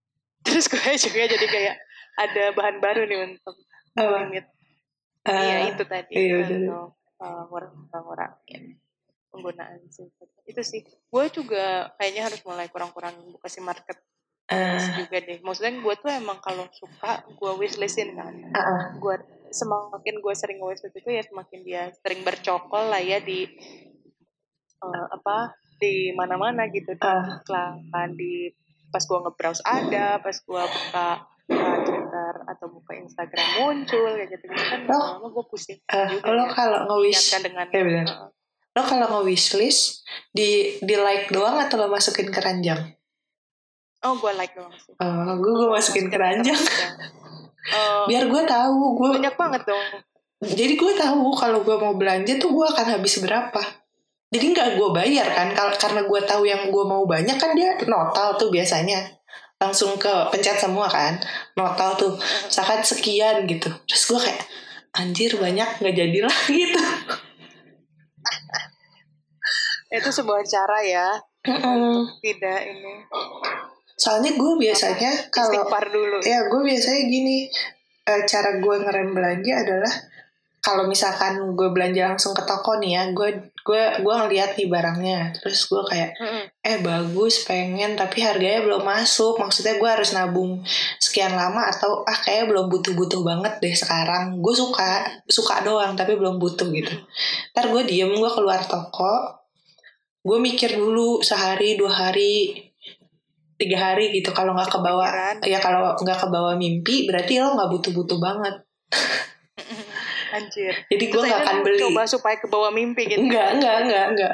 [0.47, 1.77] terus gue juga jadi kayak
[2.19, 3.57] ada bahan baru nih untuk
[3.99, 4.27] Apa?
[4.27, 4.47] limit
[5.29, 8.33] uh, iya itu tadi iya, untuk uh, orang-orang
[9.29, 10.09] penggunaan sih
[10.49, 13.99] itu sih gue juga kayaknya harus mulai kurang-kurang buka si market
[14.49, 14.81] uh.
[14.97, 18.83] juga deh maksudnya gue tuh emang kalau suka gue wishlistin kan uh -uh.
[18.97, 19.15] gue
[19.53, 23.49] semakin gue sering wishlist itu ya semakin dia sering bercokol lah ya di
[24.85, 27.41] uh, apa di mana-mana gitu di uh.
[27.43, 28.51] iklan di
[28.89, 31.09] pas gue ngebrowse ada pas gue buka
[31.49, 36.31] uh, Twitter atau buka Instagram muncul kayak gitu gitu kan lama gue pusing uh, juga
[36.35, 36.53] lo ya.
[36.53, 38.07] kalau nge-wish dengan ya benar.
[38.09, 38.29] Uh,
[38.79, 42.95] lo kalau nge wishlist di di like doang atau lo masukin keranjang
[44.07, 46.63] oh gue like doang sih oh gue gue masukin keranjang
[47.75, 49.87] uh, biar gue tahu gue banyak banget dong
[50.39, 53.63] jadi gue tahu kalau gue mau belanja tuh gue akan habis berapa
[54.29, 58.37] jadi nggak gue bayar kan karena gue tahu yang gue mau banyak kan dia notal
[58.37, 59.17] tuh biasanya.
[59.59, 61.17] Langsung ke pencet semua kan
[61.57, 62.13] notal tuh.
[62.45, 64.45] Misalkan sekian gitu terus gue kayak
[65.01, 66.83] anjir banyak nggak jadi lah gitu.
[69.89, 71.09] Itu sebuah cara ya.
[72.21, 72.95] Tidak ini.
[73.97, 76.21] Soalnya gue biasanya kalau dulu.
[76.21, 77.49] ya gue biasanya gini
[78.07, 79.93] uh, cara gue ngerem belanja adalah
[80.59, 85.21] kalau misalkan gue belanja langsung ke toko nih ya gue gue gue ngeliat nih barangnya.
[85.39, 86.11] Terus gue kayak
[86.65, 89.39] eh bagus pengen tapi harganya belum masuk.
[89.39, 90.59] Maksudnya gue harus nabung
[90.99, 94.41] sekian lama atau ah kayak belum butuh butuh banget deh sekarang.
[94.43, 96.95] Gue suka suka doang tapi belum butuh gitu.
[97.55, 99.37] Ntar gue diem gue keluar toko
[100.19, 102.67] gue mikir dulu sehari dua hari
[103.61, 104.35] tiga hari gitu.
[104.35, 105.11] Kalau nggak ke bawah
[105.47, 108.55] ya kalau nggak ke bawah mimpi berarti lo nggak butuh butuh banget
[110.35, 110.75] Anjir.
[110.89, 111.81] Jadi gue gak akan beli.
[111.89, 113.21] Coba supaya ke bawah mimpi gitu.
[113.21, 114.33] Enggak, enggak, enggak, enggak.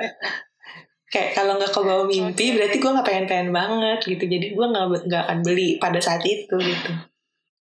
[1.15, 2.55] Kayak kalau nggak ke bawah mimpi, okay.
[2.59, 4.25] berarti gue nggak pengen-pengen banget gitu.
[4.27, 6.91] Jadi gue nggak nggak akan beli pada saat itu gitu.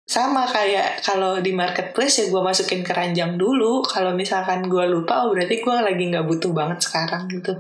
[0.09, 3.85] Sama kayak kalau di marketplace ya gue masukin keranjang dulu.
[3.85, 7.53] Kalau misalkan gue lupa, oh berarti gue lagi nggak butuh banget sekarang gitu.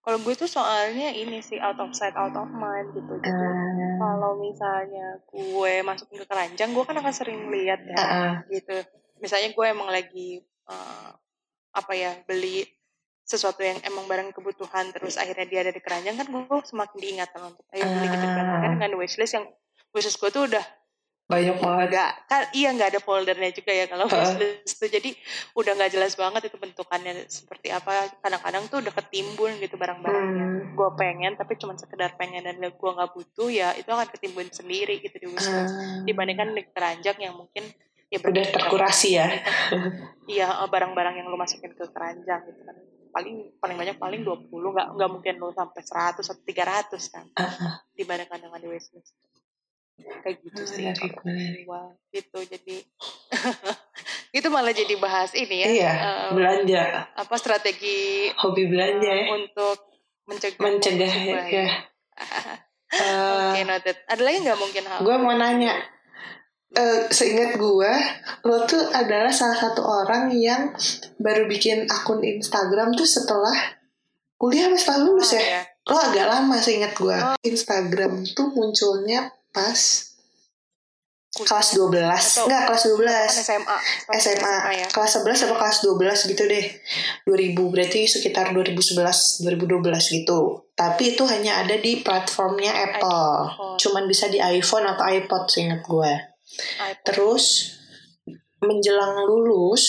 [0.00, 3.20] Kalau gue tuh soalnya ini sih out of sight out of mind gitu.
[3.20, 4.00] Jadi uh.
[4.00, 8.34] kalau misalnya gue masukin ke keranjang, gue kan akan sering lihat ya uh.
[8.48, 8.80] gitu.
[9.20, 10.40] Misalnya gue emang lagi
[10.72, 11.12] uh,
[11.76, 12.64] apa ya beli
[13.28, 17.42] sesuatu yang emang barang kebutuhan terus akhirnya dia ada di keranjang kan gue semakin diingatkan
[17.52, 18.44] untuk ayo beli gitu kan.
[18.56, 19.46] Kan dengan wishlist yang
[19.92, 20.64] wishlist gue tuh udah
[21.30, 21.86] banyak banget.
[21.94, 24.90] Nggak kan iya nggak ada foldernya juga ya kalau wishlist tuh.
[24.90, 25.14] Jadi
[25.54, 28.10] udah nggak jelas banget itu bentukannya seperti apa.
[28.18, 30.46] Kadang-kadang tuh udah ketimbun gitu barang-barangnya.
[30.50, 30.58] Hmm.
[30.74, 32.42] gue pengen tapi cuma sekedar pengen.
[32.42, 36.02] Dan gue nggak butuh ya itu akan ketimbun sendiri gitu di wishlist hmm.
[36.10, 37.70] dibandingkan di keranjang yang mungkin
[38.10, 39.28] ya udah terkurasi ya.
[40.30, 42.78] Iya oh, barang-barang yang lo masukin ke keranjang gitu kan.
[43.10, 47.26] Paling paling banyak paling 20 nggak nggak mungkin lo sampai 100 atau 300 kan.
[47.34, 47.74] Uh -huh.
[47.98, 49.14] dibandingkan dengan di wishlist
[50.20, 50.84] kayak gitu sih
[51.64, 52.76] wah gitu jadi
[54.38, 55.92] itu malah jadi bahas ini ya iya,
[56.30, 59.76] um, belanja apa strategi hobi belanja uh, untuk
[60.30, 61.68] mencegah mencegah ya, ya.
[62.18, 62.58] uh,
[62.90, 63.96] Oke okay, noted.
[64.10, 64.98] Ada lagi nggak mungkin hal?
[65.06, 65.78] Gue mau nanya.
[66.70, 67.92] Uh, seingat gue,
[68.46, 70.70] lo tuh adalah salah satu orang yang
[71.18, 73.74] baru bikin akun Instagram tuh setelah
[74.38, 75.42] kuliah setelah lulus oh, ya?
[75.42, 75.62] ya?
[75.90, 77.14] Lo agak lama seingat gue.
[77.18, 77.34] Oh.
[77.42, 79.78] Instagram tuh munculnya pas
[81.30, 83.76] kelas 12 Atau enggak kelas 12 SMA
[84.18, 84.86] SMA, SMA ya.
[84.90, 86.66] kelas 11 apa kelas 12 gitu deh.
[87.22, 90.38] 2000 berarti sekitar 2011 2012 gitu.
[90.74, 93.46] Tapi itu hanya ada di platformnya Apple.
[93.46, 93.78] iPhone.
[93.78, 96.12] cuman bisa di iPhone atau iPod seingat gue
[96.82, 97.04] iPod.
[97.06, 97.44] terus
[98.60, 99.84] menjelang lulus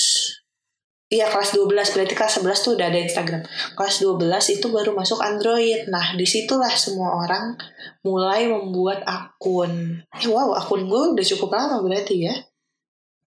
[1.12, 3.44] Iya kelas 12 berarti kelas 11 tuh udah ada Instagram.
[3.76, 5.92] Kelas 12 itu baru masuk Android.
[5.92, 7.60] Nah di situlah semua orang
[8.08, 10.00] mulai membuat akun.
[10.08, 12.36] Eh, wow akun gue udah cukup lama berarti ya.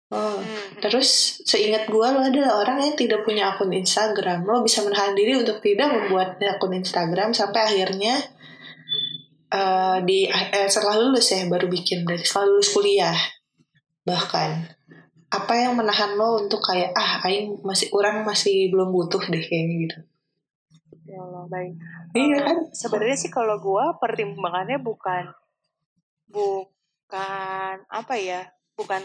[0.08, 0.80] Oh, hmm.
[0.80, 4.42] terus seingat gue lo adalah orang yang tidak punya akun Instagram.
[4.42, 8.18] Lo bisa menahan diri untuk tidak membuat akun Instagram sampai akhirnya
[9.54, 13.18] uh, di eh, setelah lulus ya baru bikin berarti setelah lulus kuliah
[14.08, 14.77] bahkan
[15.28, 19.76] apa yang menahan lo untuk kayak ah aing masih kurang masih belum butuh deh kayaknya
[19.84, 19.98] gitu.
[21.08, 21.74] Ya Allah baik.
[22.16, 22.58] Iya kan?
[22.72, 25.32] sebenarnya sih kalau gue pertimbangannya bukan
[26.32, 29.04] bukan apa ya bukan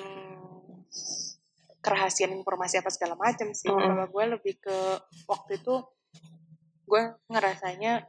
[1.82, 3.66] kerahasiaan informasi apa segala macam sih.
[3.66, 3.82] Mm-mm.
[3.82, 4.78] kalau gue lebih ke
[5.26, 5.82] waktu itu
[6.86, 8.06] gue ngerasanya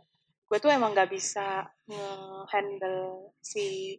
[0.54, 3.98] gue tuh emang gak bisa nge-handle si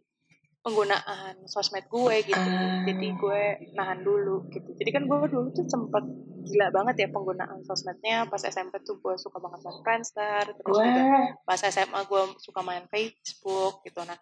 [0.65, 2.41] penggunaan sosmed gue gitu.
[2.41, 2.81] Ah.
[2.89, 3.41] jadi gue
[3.77, 4.73] nahan dulu gitu.
[4.73, 6.01] Jadi kan gue dulu tuh sempet
[6.41, 8.25] gila banget ya penggunaan sosmednya.
[8.25, 11.29] Pas SMP tuh gue suka banget main Friendster terus juga wah.
[11.45, 14.01] pas SMA gue suka main Facebook gitu.
[14.09, 14.17] Nah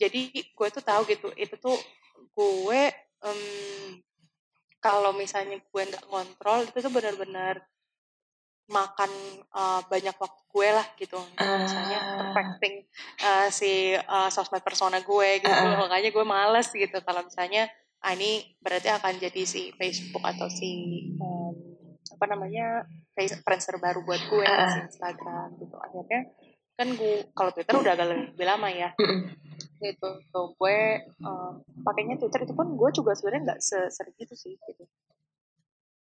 [0.00, 1.76] jadi gue tuh tahu gitu itu tuh
[2.32, 2.82] gue
[3.20, 3.40] em,
[4.80, 7.60] kalau misalnya gue nggak kontrol itu tuh benar-benar
[8.68, 9.10] makan
[9.46, 12.14] eh, banyak waktu gue lah gitu misalnya Ah.
[12.32, 12.82] perfecting
[13.18, 15.78] eh, si eh, sosmed persona gue gitu Ah.
[15.78, 20.68] makanya gue males gitu kalau misalnya ah ini berarti akan jadi si Facebook atau si
[21.12, 21.54] em,
[22.08, 24.68] apa namanya face- Friendster baru buat gue Ah.
[24.68, 26.20] si Instagram gitu akhirnya
[26.74, 28.92] kan gue kalau Twitter udah agak lebih lama ya
[29.78, 34.54] gitu tuh gue eh, pakainya Twitter itu pun gue juga sebenarnya nggak sesering itu sih
[34.56, 34.84] gitu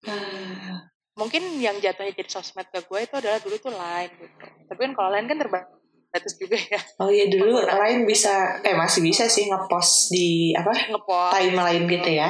[0.04, 0.88] Ah.
[1.18, 4.46] Mungkin yang jatuhnya jadi sosmed ke gue itu adalah dulu tuh Line gitu.
[4.70, 6.80] Tapi kan kalau Line kan terbatas juga ya.
[7.02, 11.34] Oh iya dulu lain bisa eh masih bisa sih ngepost di apa ngepost.
[11.34, 12.30] timeline gitu ya.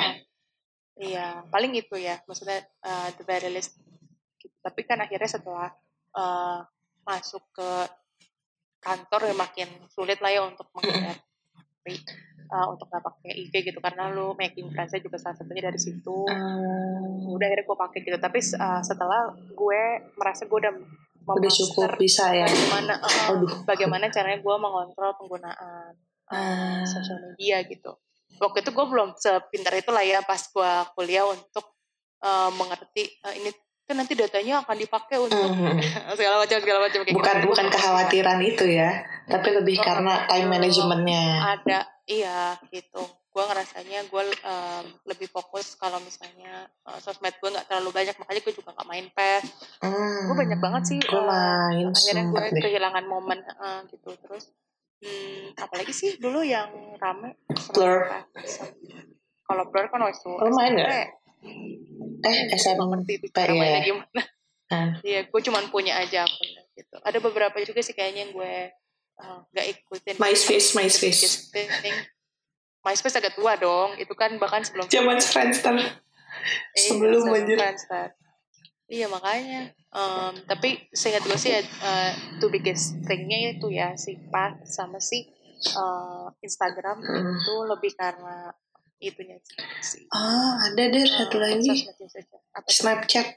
[0.97, 2.17] Iya paling itu ya.
[2.23, 3.76] Maksudnya uh, the very least
[4.39, 4.56] gitu.
[4.63, 5.69] tapi kan akhirnya setelah
[6.15, 6.63] uh,
[7.04, 7.69] masuk ke
[8.80, 11.19] kantor ya makin sulit lah ya untuk menghindari
[12.48, 16.26] uh, untuk nggak pakai IG gitu karena lu making friends juga salah satunya dari situ
[16.26, 19.82] Ah, udah akhirnya gue pakai gitu tapi uh, setelah gue
[20.16, 20.74] merasa gue udah
[21.28, 23.52] udah cukup bisa ya bagaimana uh, Aduh.
[23.64, 25.92] bagaimana caranya gue mengontrol penggunaan
[26.28, 26.84] uh, Ah.
[26.84, 27.92] sosial media gitu
[28.38, 31.76] waktu itu gue belum sepintar itu lah ya pas gue kuliah untuk
[32.22, 33.52] uh, mengerti uh, ini
[33.84, 35.80] kan nanti datanya akan dipakai untuk Mhm.
[36.20, 37.48] segala macam segala macam kayak bukan gitu.
[37.48, 38.92] bukan kekhawatiran itu ya
[39.28, 40.52] tapi lebih Oh, karena time oh.
[40.56, 41.24] managementnya
[41.60, 43.04] ada iya gitu
[43.38, 48.42] gue ngerasanya gue um, lebih fokus kalau misalnya uh, sosmed gue nggak terlalu banyak makanya
[48.42, 49.46] gue juga nggak main pes
[49.86, 50.22] hmm.
[50.26, 54.50] gue banyak banget sih gue uh, main akhirnya gue deh kehilangan momen uh, gitu terus
[55.06, 57.38] hmm, apalagi sih dulu yang rame
[57.78, 58.10] Blur.
[59.46, 60.90] kalau blur kan waktu Lo main nggak?
[60.90, 62.26] SMP.
[62.26, 64.24] eh SMP ngerti itu cara ya mainnya gimana
[64.68, 65.00] Ah.
[65.00, 68.56] iya gue cuman punya aja akunnya gitu ada beberapa juga sih kayaknya yang gue
[69.20, 71.70] uh, nggak ikutin MySpace MySpace Just thing.
[72.82, 75.76] MySpace agak tua dong itu kan bahkan sebelum zaman Friendster
[76.78, 77.28] Iya, sebelum.
[77.28, 78.08] Friendster.
[78.88, 79.76] Iya makanya.
[79.90, 85.28] Em, tapi seingat gue sih uh, two biggest thingnya itu ya si Path sama si
[85.76, 87.36] uh, Instagram Hmm.
[87.36, 88.54] itu lebih karena
[88.98, 89.38] itunya
[89.82, 90.08] sih.
[90.10, 91.86] oh ada deh satu Uh, lagi?
[92.66, 93.28] Snapchat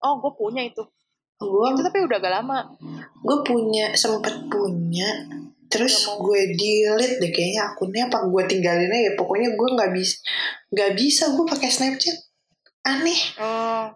[0.00, 0.84] Oh gue punya itu.
[1.44, 2.58] Gue Itu tapi udah agak lama.
[3.24, 5.08] gue punya sempet punya
[5.72, 6.20] terus mau.
[6.22, 10.16] gue delete deh kayaknya akunnya apa gue tinggalin aja pokoknya gue nggak bisa
[10.70, 12.16] nggak bisa gue pakai Snapchat.
[12.84, 13.20] Aneh.
[13.40, 13.88] Oh.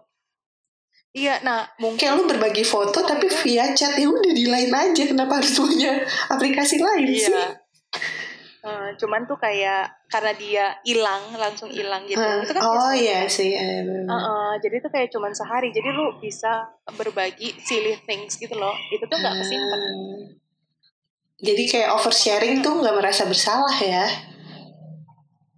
[1.09, 5.03] Iya, nah mungkin kayak lu berbagi foto tapi via chat ya udah di lain aja.
[5.09, 7.33] Kenapa harus punya aplikasi lain sih
[8.59, 12.19] Eh, cuman tuh kayak karena dia hilang langsung hilang gitu.
[12.19, 14.03] Hah, Itu kan oh iya sih bener.
[14.03, 15.71] Heeh, jadi itu kayak cuman sehari.
[15.71, 18.75] Jadi lu bisa berbagi silly things gitu loh.
[18.91, 19.79] Itu tuh nggak kesimpan.
[19.79, 20.23] Hmm.
[21.39, 24.03] jadi kayak oversharing tuh nggak merasa bersalah ya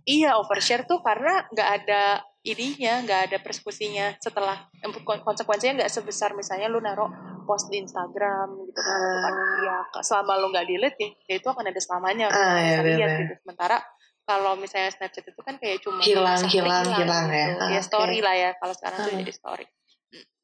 [0.05, 4.65] Iya, overshare tuh karena nggak ada ininya, nggak ada persekusinya setelah
[5.05, 7.09] kon- konsekuensinya nggak sebesar misalnya lu naruh
[7.43, 8.99] post di Instagram gitu kan.
[8.99, 9.57] Itu kan Ah.
[9.61, 12.97] ya selama lu nggak delete ya itu akan ada selamanya lu Ah, bisa ya, lihat
[13.09, 13.19] bener.
[13.21, 13.33] gitu.
[13.41, 13.77] Sementara
[14.21, 17.45] kalau misalnya Snapchat itu kan kayak cuma Hilang, hilang, hilang ya.
[17.51, 17.59] gitu.
[17.59, 19.19] Ah, ya story lah ya kalau sekarang tuh Ah.
[19.19, 19.65] jadi story.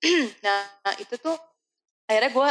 [0.46, 1.36] nah, nah, itu tuh
[2.06, 2.50] akhirnya gue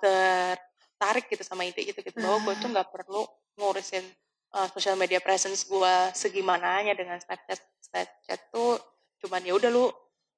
[0.00, 3.22] tertarik gitu sama ide gitu gitu bahwa gue tuh nggak perlu
[3.54, 4.04] ngurusin
[4.52, 8.80] uh, social media presence gue segimananya dengan Snapchat Snapchat tuh
[9.20, 9.88] cuman ya udah lu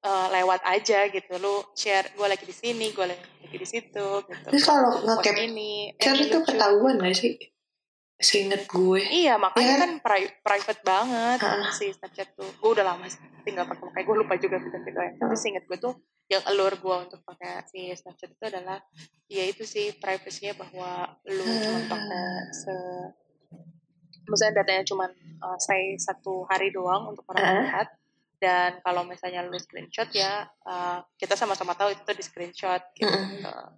[0.06, 4.46] uh, lewat aja gitu lu share gue lagi di sini gue lagi di situ gitu
[4.46, 6.46] terus kalau nge-cap ini eh, kan ini itu lucu.
[6.48, 7.34] ketahuan gak sih
[8.16, 11.68] seinget gue Iya makanya Iya kan pri- private banget Ah.
[11.68, 12.48] si Snapchat tuh.
[12.56, 15.20] Gue udah lama sih tinggal pakai gue lupa juga fitur fiturnya.
[15.20, 15.36] Tapi Ah.
[15.36, 15.92] seinget gue tuh
[16.26, 18.80] yang allure gue untuk pakai si Snapchat itu adalah
[19.28, 20.90] ya itu sih privacy-nya bahwa
[21.26, 22.72] lu cuma pakai se
[24.26, 25.06] misalnya datanya cuma
[25.38, 27.62] uh, stay satu hari doang untuk orang Ah.
[27.62, 27.88] lihat
[28.36, 33.08] dan kalau misalnya lu screenshot ya uh, kita sama-sama tahu itu di screenshot gitu.
[33.08, 33.72] Mm-mm.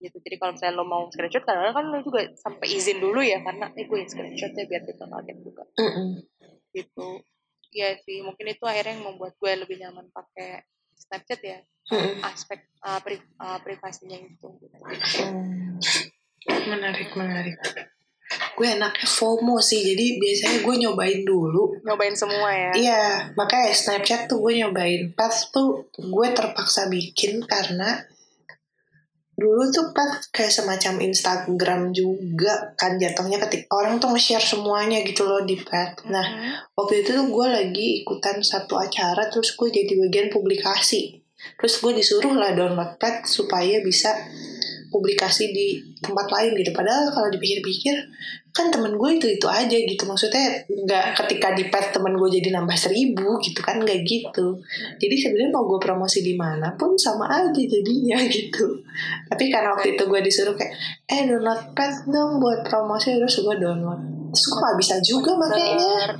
[0.00, 3.42] gitu jadi kalau misalnya lo mau screenshot kadang kan lo juga sampai izin dulu ya
[3.44, 6.10] karena eh gue screenshot ya biar kita kaget juga Mm-mm.
[6.72, 7.20] gitu
[7.70, 10.66] Iya sih mungkin itu akhirnya yang membuat gue lebih nyaman pakai
[10.98, 11.58] Snapchat ya
[11.94, 12.18] Mm-mm.
[12.26, 14.74] aspek uh, pri- uh, privasinya itu gitu.
[15.22, 15.78] Hmm.
[16.66, 17.56] Menarik, menarik.
[18.60, 21.80] Gue enaknya FOMO sih, jadi biasanya gue nyobain dulu.
[21.80, 25.16] nyobain semua ya Iya, makanya Snapchat tuh gue nyobain.
[25.16, 28.04] Pas tuh gue terpaksa bikin karena
[29.32, 35.24] dulu tuh pas kayak semacam Instagram juga kan jatuhnya ketika orang tuh nge-share semuanya gitu
[35.24, 36.04] loh di pet.
[36.04, 36.76] Nah, Mhm.
[36.76, 41.16] waktu itu tuh gue lagi ikutan satu acara terus gue jadi bagian publikasi
[41.56, 44.12] terus gue disuruh lah download pad supaya bisa
[44.90, 46.74] publikasi di tempat lain gitu.
[46.74, 47.96] Padahal kalau dipikir-pikir
[48.50, 50.02] kan temen gue itu itu aja gitu.
[50.04, 54.58] Maksudnya nggak ketika di pad temen gue jadi nambah seribu gitu kan nggak gitu.
[54.98, 58.82] Jadi sebenarnya mau gue promosi di mana pun sama aja jadinya gitu.
[59.30, 60.74] Tapi karena waktu itu gue disuruh kayak
[61.06, 63.14] eh download pad dong buat promosi.
[63.14, 64.00] Terus gue download.
[64.34, 66.18] Terus gue nggak bisa juga makanya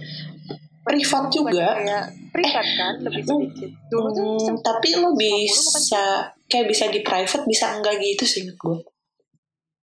[0.81, 5.37] privat juga kayak privat kan lebih sedikit dulu tuh Hmm, sempet tapi lo 50 bukan
[5.77, 6.03] bisa
[6.47, 8.79] kayak bisa di private bisa enggak gitu sih inget gue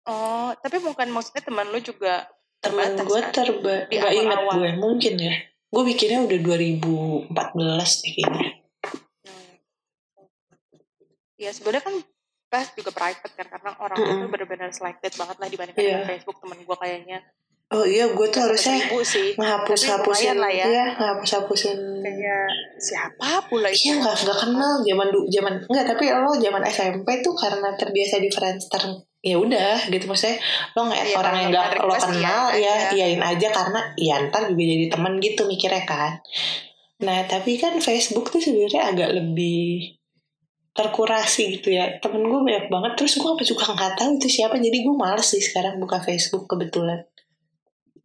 [0.04, 2.28] oh tapi bukan maksudnya teman lu juga
[2.60, 3.32] temen terbatas, gue kan?
[3.32, 4.54] terba Di nggak awal-awal.
[4.54, 5.36] gue mungkin ya
[5.72, 7.32] gue bikinnya udah 2014
[8.04, 8.48] deh kayaknya
[9.22, 9.54] Hmm.
[11.38, 11.96] ya sebenarnya kan
[12.48, 14.12] pas juga private kan karena orang Mm-mm.
[14.14, 17.18] itu benar-benar selected banget lah dibandingkan dengan Facebook temen gue kayaknya
[17.72, 19.32] oh iya gue tuh harusnya sih.
[19.40, 20.68] ngehapus hapusin lah ya.
[20.68, 23.88] ya ngehapus hapusin kayak siapa pula itu?
[23.88, 28.20] Iya nggak nggak kenal zaman du zaman nggak tapi lo zaman SMP tuh karena terbiasa
[28.20, 28.84] di Friendster
[29.24, 30.04] ya udah gitu.
[30.10, 30.38] Maksudnya
[30.76, 32.92] lo nggak Iya, orang yang nggak lo kenal ya aja.
[32.92, 36.12] iyain aja karena ya ntar juga jadi teman gitu mikirnya kan.
[37.02, 39.96] Nah tapi kan Facebook tuh sebenarnya agak lebih
[40.76, 41.88] terkurasi gitu ya.
[42.04, 45.24] Temen gue banyak banget terus gue apa juga nggak tahu itu siapa jadi gue males
[45.24, 47.08] sih sekarang buka Facebook kebetulan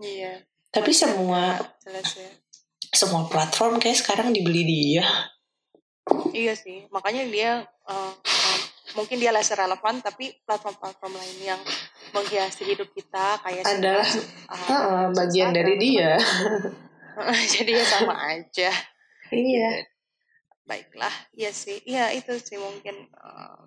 [0.00, 0.42] iya.
[0.72, 2.30] Tapi semua jelas ya.
[2.92, 5.04] semua platform kayak sekarang dibeli dia.
[6.32, 8.58] Iya sih makanya dia eh, eh,
[8.94, 11.60] mungkin dia less relevan tapi platform-platform lain yang
[12.14, 16.16] menghiasi hidup kita kayak Adalah, eh, Heeh, bagian dari dia.
[17.56, 18.70] jadi ya sama aja.
[19.32, 19.70] Iya.
[20.66, 23.60] Baiklah iya sih iya itu sih mungkin eh,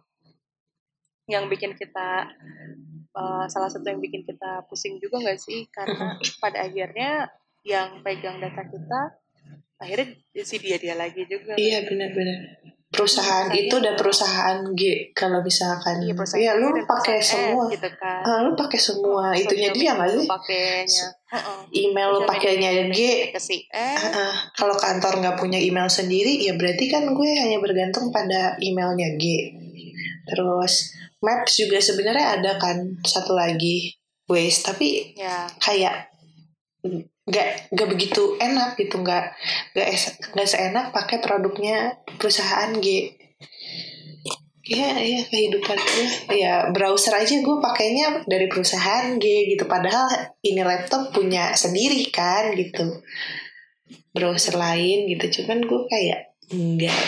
[1.29, 2.27] yang bikin kita
[3.11, 7.29] eh, salah satu yang bikin kita pusing juga nggak sih karena pada akhirnya
[7.61, 9.01] yang pegang data kita
[9.79, 12.39] akhirnya si dia dia lagi juga Iya benar-benar.
[12.89, 17.63] Perusahaan itu dan perusahaan G kalau misalkan Iya, ya lu dan pakai perusahaan semua.
[17.69, 20.17] F gitu kan Ah, lu pakai semua itunya Social dia nggak sih?
[20.17, 21.05] lu pakainya.
[21.69, 22.99] Email lu pakainya G.
[23.37, 24.33] si Ah, ah.
[24.57, 29.53] Kalau kantor nggak punya email sendiri, ya berarti kan gue hanya bergantung pada emailnya G.
[30.25, 30.73] Terus
[31.19, 33.95] Maps juga sebenarnya ada kan satu lagi.
[34.29, 35.49] Waze, tapi ya.
[35.57, 36.13] kayak
[37.29, 39.35] nggak nggak begitu enak gitu nggak
[39.73, 39.87] nggak
[40.37, 43.09] nggak seenak pakai produknya perusahaan G.
[44.69, 49.65] Ya ya kehidupan gue ya browser aja gue pakainya dari perusahaan G gitu.
[49.65, 53.01] Padahal ini laptop punya sendiri kan gitu.
[54.13, 55.41] Browser lain gitu.
[55.41, 57.01] Cuman gue kayak enggak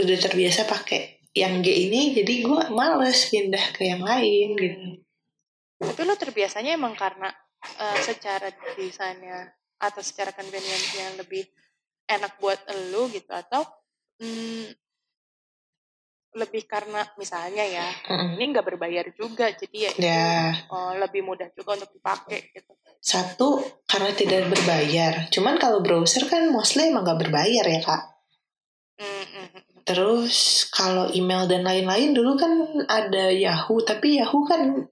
[0.00, 5.00] udah terbiasa pakai yang G ini jadi gue males pindah ke yang lain gitu
[5.80, 7.30] tapi lo terbiasanya emang karena
[7.80, 11.48] eh, secara desainnya atau secara convenience-nya lebih
[12.04, 12.60] enak buat
[12.92, 13.64] lo gitu atau
[14.20, 14.76] mm,
[16.30, 18.38] lebih karena misalnya ya Mm-mm.
[18.38, 20.06] ini nggak berbayar juga jadi ya itu
[20.70, 25.32] eh, lebih mudah juga untuk dipakai gitu Satu karena tidak berbayar.
[25.32, 28.02] Cuman kalau browser kan mostly emang gak berbayar ya kak.
[29.00, 29.69] Mm, mm, mm.
[29.90, 34.86] Terus kalau email dan lain-lain dulu kan ada Yahoo, tapi Yahoo kan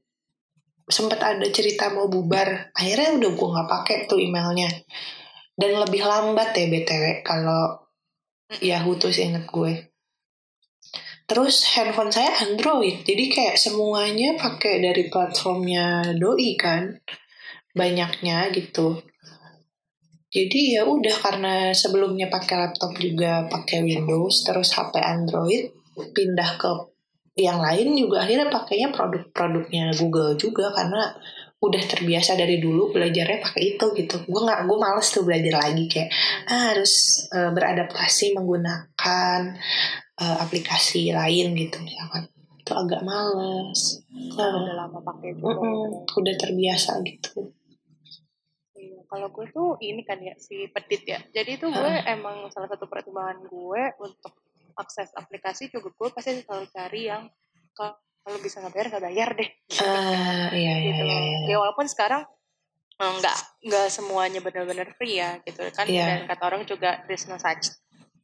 [0.90, 2.74] sempat ada cerita mau bubar.
[2.74, 4.66] Akhirnya udah gue nggak pakai tuh emailnya.
[5.54, 7.78] Dan lebih lambat ya btw kalau
[8.58, 9.86] Yahoo tuh inget gue.
[11.30, 16.98] Terus handphone saya Android, jadi kayak semuanya pakai dari platformnya Doi kan,
[17.70, 18.98] banyaknya gitu.
[20.28, 25.72] Jadi ya udah karena sebelumnya pakai laptop juga pakai Windows, terus HP Android,
[26.12, 26.70] pindah ke
[27.38, 31.14] yang lain juga akhirnya pakainya produk-produknya Google juga karena
[31.58, 34.16] udah terbiasa dari dulu belajarnya pakai itu gitu.
[34.28, 36.10] Gue nggak, gue males tuh belajar lagi kayak
[36.50, 39.40] ah, harus eh, beradaptasi menggunakan
[40.18, 42.28] eh, aplikasi lain gitu misalkan.
[42.58, 44.04] Itu agak males.
[44.12, 47.57] Nah, udah lama pakai juga mm-mm, udah terbiasa gitu
[49.08, 51.18] kalau gue tuh ini kan ya si pedit ya.
[51.32, 54.36] Jadi itu gue emang salah satu pertimbangan gue untuk
[54.76, 57.26] akses aplikasi juga gue pasti selalu cari yang
[57.72, 59.50] kalau bisa nggak bayar nggak bayar deh.
[59.82, 61.02] ah iya iya gitu.
[61.08, 61.38] iya, iya.
[61.48, 62.28] Ya walaupun sekarang
[63.00, 65.88] eh, nggak nggak semuanya benar-benar free ya gitu kan.
[65.88, 66.04] Iya.
[66.04, 67.72] Dan kata orang juga there's no such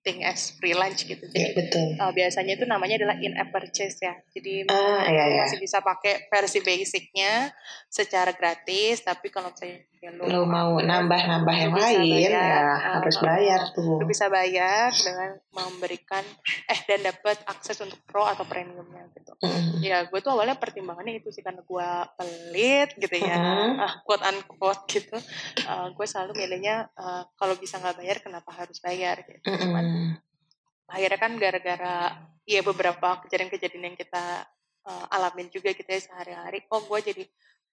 [0.04, 1.24] acting as free lunch gitu.
[1.24, 1.86] Jadi Iya betul.
[1.96, 4.12] uh, biasanya itu namanya adalah in app purchase ya.
[4.36, 5.42] Jadi Ah iya iya.
[5.48, 7.48] masih bisa pakai versi basicnya
[7.88, 9.80] secara gratis, tapi kalau misalnya
[10.12, 13.96] lu, mau nambah-nambah yang lain bayar, ya uh, harus uh, bayar tuh.
[14.00, 16.24] lu bisa bayar dengan memberikan
[16.68, 19.32] eh dan dapat akses untuk pro atau premiumnya gitu.
[19.40, 19.80] Mm-mm.
[19.80, 21.88] Ya gue tuh awalnya pertimbangannya itu sih karena gue
[22.20, 23.80] pelit gitu ya, Mhm.
[23.80, 25.16] ah, quote unquote gitu.
[25.64, 29.40] Uh, gue selalu milihnya uh, kalau bisa nggak bayar kenapa harus bayar gitu.
[29.46, 30.90] Cuman Mm-mm.
[30.90, 31.96] akhirnya kan gara-gara
[32.44, 34.44] ya beberapa kejadian-kejadian yang kita
[34.84, 37.24] uh, alamin juga gitu ya sehari-hari kok gue jadi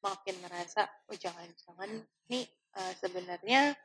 [0.01, 1.89] makin ngerasa oh jangan-jangan
[2.29, 2.45] nih
[2.75, 3.77] uh, sebenarnya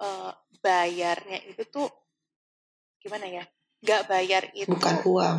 [0.00, 0.32] uh,
[0.64, 1.88] bayarnya itu tuh
[2.98, 3.44] gimana ya
[3.84, 5.38] nggak bayar itu Bukan uang.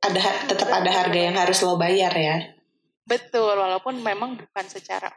[0.00, 2.36] Ada tetap ada harga yang harus lo bayar ya.
[3.10, 5.10] betul walaupun memang bukan secara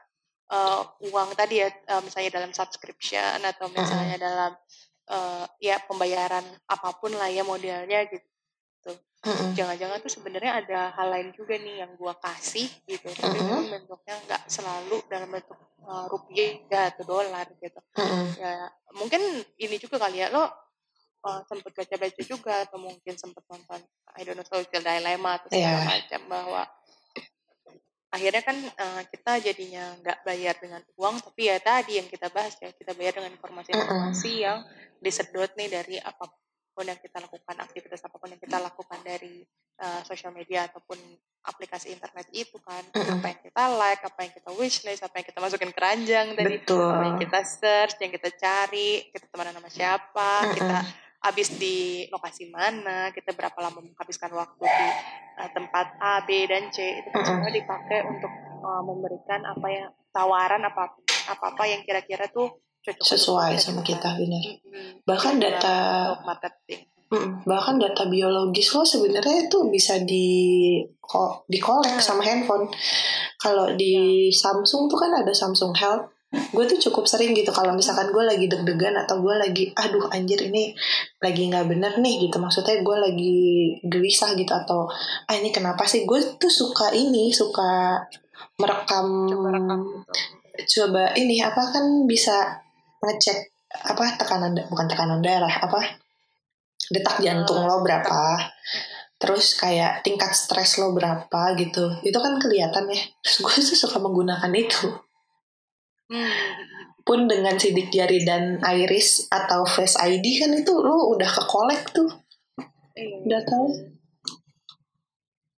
[0.50, 0.82] uh,
[1.14, 4.52] uang tadi ya uh, misalnya dalam subscription atau misalnya dalam
[5.14, 8.33] uh, ya pembayaran apa pun lah ya modelnya gitu
[9.24, 9.56] Mm-mm.
[9.56, 13.48] jangan-jangan tuh sebenarnya ada hal lain juga nih yang gua kasih gitu tapi Mhm.
[13.48, 15.56] memang bentuknya nggak selalu dalam bentuk
[15.88, 18.26] uh, rupiah atau dolar gitu Mm-mm.
[18.36, 18.68] ya
[19.00, 19.24] mungkin
[19.56, 23.80] ini juga kali ya lo uh, sempet baca-baca juga atau mungkin sempet nonton
[24.20, 25.88] I don't know social dilemma atau segala Iya.
[25.88, 26.62] macam bahwa
[28.14, 32.54] akhirnya kan uh, kita jadinya nggak bayar dengan uang tapi ya tadi yang kita bahas
[32.62, 34.62] ya kita bayar dengan informasi-informasi yang
[35.02, 35.98] disedot nih dari
[36.74, 39.46] apa pun yang kita lakukan aktivitas apa pun yang kita lakukan dari
[39.78, 40.98] uh, sosial media ataupun
[41.46, 45.38] aplikasi internet itu kan apa yang kita like apa yang kita wishlist apa yang kita
[45.38, 46.90] masukin keranjang tadi Betul.
[46.90, 50.54] apa yang kita search, yang kita cari, kita temenan sama siapa, Mm-mm.
[50.58, 50.78] kita
[51.22, 54.88] habis di lokasi mana, kita berapa lama menghabiskan waktu di
[55.46, 57.30] uh, tempat A, B, dan C, itu kan Mm-mm.
[57.38, 58.34] semua dipakai untuk
[58.66, 60.98] uh, memberikan apa yang tawaran apa
[61.30, 62.50] apa apa yang kira-kira tuh
[62.84, 64.44] Sesuai sama kita benar.
[65.04, 65.76] Bahkan Dalam data
[66.22, 66.84] marketing.
[67.46, 70.28] Bahkan data biologis lo sebenarnya itu bisa di
[70.98, 72.04] ko- dikolek Hmm.
[72.04, 72.68] sama handphone.
[73.38, 76.10] Kalau di Samsung tuh kan ada Samsung Health.
[76.50, 80.42] Gue tuh cukup sering gitu kalau misalkan gue lagi deg-degan atau gue lagi aduh anjir
[80.42, 80.74] ini
[81.22, 83.36] lagi nggak bener nih gitu maksudnya gue lagi
[83.86, 84.90] gelisah gitu atau
[85.30, 88.02] ah ini kenapa sih gue tuh suka ini suka
[88.58, 90.10] merekam Coba rekam gitu.
[90.82, 92.66] coba ini apa kan bisa
[93.04, 96.00] ngecek apa tekanan bukan tekanan darah apa
[96.88, 98.54] detak jantung lo berapa
[99.24, 101.96] terus kayak tingkat stres lo berapa gitu.
[102.04, 103.00] Itu kan kelihatan ya.
[103.24, 104.92] Terus gue tuh suka menggunakan itu.
[106.04, 106.28] Hmm.
[107.04, 111.84] pun dengan sidik jari dan iris atau face ID kan itu lo udah ke kolek
[111.92, 112.08] tuh.
[112.96, 113.68] Iya, udah tahu?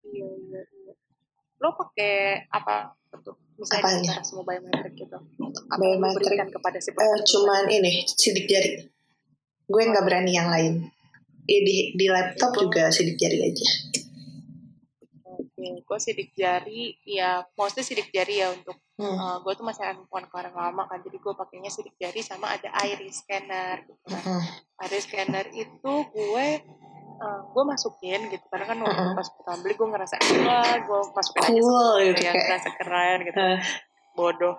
[0.09, 0.93] Iya, iya, iya.
[1.61, 2.97] Lo pakai apa
[3.55, 4.11] Misalnya Apanya?
[4.11, 5.15] cara semua biometrik gitu.
[5.15, 6.37] Apa Biometrik?
[6.51, 7.23] kepada si Eh, pengguna?
[7.23, 8.71] cuman ini sidik jari
[9.65, 10.73] gue nggak berani yang lain
[11.45, 13.67] Ya, di di laptop juga sidik jari aja
[15.25, 19.43] Oke, gue sidik jari, ya mostly sidik jari ya untuk Hmm.
[19.43, 23.19] gue tuh masih handphone orang lama kan, jadi gue pakainya sidik jari sama ada iris
[23.19, 24.23] scanner gitu kan.
[24.23, 24.43] Hmm.
[24.81, 26.47] Iris scanner itu gue
[27.17, 29.15] uh, gue masukin gitu karena kan waktu Mm-mm.
[29.15, 32.69] pas pertama beli gue ngerasa wah gue masukin aja Cool semua gitu, yang kayak- ngerasa
[32.75, 33.59] keren gitu Eh,
[34.13, 34.55] bodoh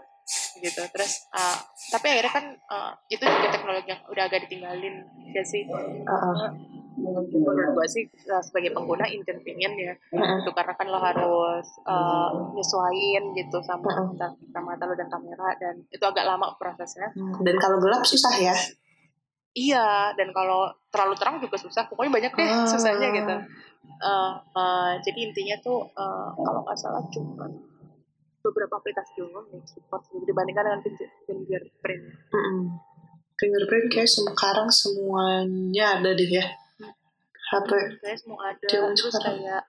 [0.59, 1.55] gitu terus uh,
[1.89, 4.95] tapi akhirnya kan uh, itu juga teknologi yang udah agak ditinggalin
[5.29, 5.63] ya sih
[6.03, 6.51] uh-uh.
[6.97, 7.31] menurut
[7.73, 10.43] gue sih uh, sebagai pengguna inconvenient ya Mm-mm.
[10.43, 14.19] itu karena kan lo harus uh, nyesuaiin gitu sama Mm-mm.
[14.51, 18.57] sama mata lo dan kamera dan itu agak lama prosesnya Dan kalau gelap susah ya.
[19.57, 22.67] Iya dan kalau terlalu terang juga susah pokoknya banyak deh Ah.
[22.67, 23.37] susahnya gitu
[23.97, 27.47] Uh, uh, jadi intinya tuh uh, kalau nggak salah cuma
[28.43, 32.83] beberapa aplikasi doang yang support gitu, dibandingkan dengan finger- fingerprint Mm-mm.
[33.37, 36.45] Fingerprint kayak sekarang semuanya ada deh ya.
[37.47, 37.71] HP.
[38.03, 39.39] Kayaknya semua ada Zaman terus sekarang.
[39.39, 39.63] kayak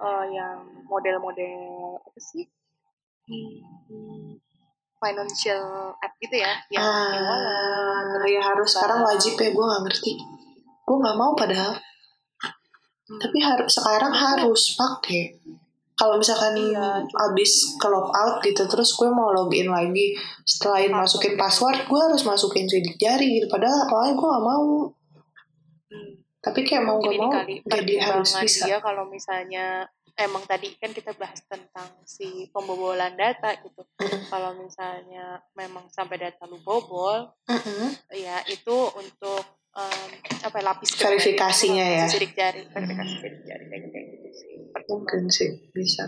[0.00, 1.60] uh, yang model-model
[2.00, 2.48] apa sih
[3.28, 4.40] Hmm,
[5.00, 9.48] financial app gitu ya yang wallet, terus ya harus sekarang wajib ya.
[9.50, 10.12] Gue nggak ngerti.
[10.84, 11.72] Gue nggak mau padahal.
[11.74, 13.18] Hmm.
[13.18, 15.40] Tapi harus sekarang harus pakai.
[15.96, 20.16] Kalau misalkan Iya, abis ke log out gitu, terus gue mau login lagi,
[20.48, 23.52] setelah masukin password, gue harus masukin sidik jari gitu.
[23.52, 24.68] Padahal awalnya gue gak mau.
[25.92, 28.64] Hmm, Tapi kayak mau gak mau, jadi harus bisa.
[28.64, 29.84] dia kalau misalnya
[30.16, 33.82] emang tadi kan kita bahas tentang si pembobolan data gitu
[34.26, 37.94] kalau misalnya memang sampai data lu bobol Mm-mm.
[38.14, 40.10] ya itu untuk em,
[40.42, 40.90] apa ya, lapis.
[40.96, 42.06] Verifikasinya Itu ya.
[42.08, 43.82] sidik jari verifikasi sidik jari kayak
[44.16, 44.48] gitu sih
[44.90, 46.02] Mungkin sih bisa.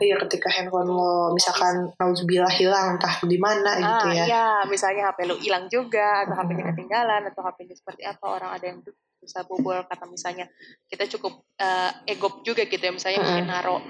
[0.00, 4.24] Iya ketika handphone lo misalkan nauzubillah hilang entah di mana gitu ah ya.
[4.24, 8.64] iya misalnya HP lu hilang juga atau HP-nya ketinggalan atau HP-nya seperti apa orang ada
[8.64, 8.80] yang
[9.24, 10.46] bisa bobol karena misalnya
[10.86, 13.28] kita cukup uh, egop juga gitu ya misalnya Mm-mm.
[13.32, 13.80] mungkin naruh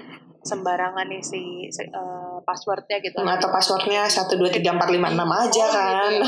[0.45, 1.41] sembarangan nih si,
[1.89, 6.11] uh, passwordnya gitu atau passwordnya satu dua tiga empat lima enam aja Oh, kan.
[6.13, 6.21] Gitu.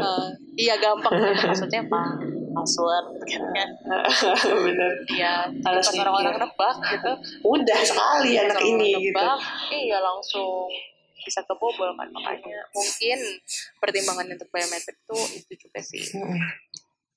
[0.00, 2.02] Uh, iya gampang maksudnya apa?
[2.48, 3.06] Password.
[3.28, 3.68] Kan
[4.64, 4.92] bener.
[5.12, 6.44] Iya pas orang-orang mikir.
[6.48, 7.12] nebak gitu.
[7.44, 9.12] Udah sekali Pas anak ini gitu.
[9.12, 10.72] nebak, iya langsung
[11.20, 12.64] bisa kebobol kan makanya.
[12.72, 13.18] Mungkin
[13.76, 16.00] pertimbangan untuk biometrik tuh itu juga sih.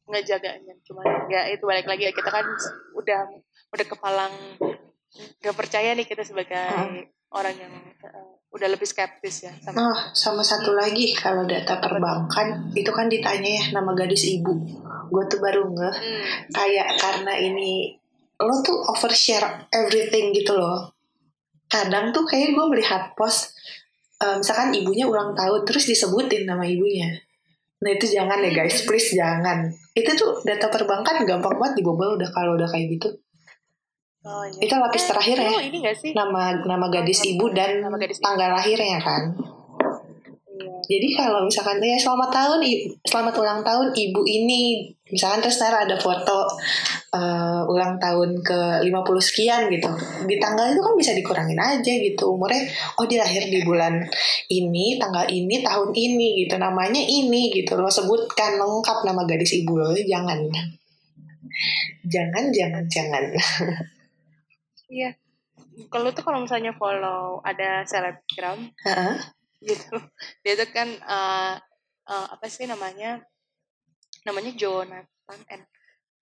[0.05, 2.45] Ngejaganya cuman ya itu balik lagi ya kita kan
[2.93, 3.21] udah
[3.71, 4.33] udah kepalang
[5.39, 7.03] gak percaya nih kita sebagai Hmm.
[7.31, 7.73] orang yang
[8.03, 13.07] uh, udah lebih skeptis ya sama Oh, sama satu lagi kalau data perbankan itu kan
[13.07, 14.51] ditanya ya nama gadis ibu.
[15.07, 17.95] Gue tuh baru ngeh Hmm, kayak karena ini
[18.35, 20.91] lo tuh overshare everything gitu loh.
[21.71, 23.55] Kadang tuh kayak gue melihat post
[24.19, 27.15] eh, misalkan ibunya ulang tahun terus disebutin nama ibunya.
[27.81, 29.73] Nah itu jangan ya guys, please jangan.
[29.97, 33.09] Itu tuh data perbankan gampang banget dibobol udah kalau udah kayak gitu.
[34.21, 34.61] oh, iya.
[34.61, 35.49] Itu lapis terakhir ya.
[35.65, 39.33] ini gak sih Nama nama gadis ibu dan Nama gadis tanggal lahirnya kan.
[40.61, 40.77] Iya.
[40.85, 42.59] Jadi kalau misalkan ya selamat tahun
[43.01, 46.45] selamat ulang tahun ibu ini, misalkan terus ntar ada foto
[47.11, 49.89] eh, ulang tahun ke 50 sekian gitu.
[50.29, 52.61] Di tanggal itu kan bisa dikurangin aja gitu umurnya.
[53.01, 54.05] Oh dia lahir di bulan
[54.53, 56.55] ini, tanggal ini, tahun ini gitu.
[56.61, 57.75] Namanya ini gitu.
[57.75, 59.91] Lo sebutkan lengkap nama gadis ibu lo.
[59.97, 60.37] Jangan.
[62.05, 63.23] Jangan, jangan, jangan.
[64.91, 65.15] Iya.
[65.87, 69.15] Kalau tuh kalau misalnya follow ada selebgram Heeh.
[69.61, 69.95] Gitu,
[70.43, 71.55] dia tuh kan eh,
[72.09, 73.21] eh, apa sih namanya?
[74.25, 75.61] Namanya Jonathan N.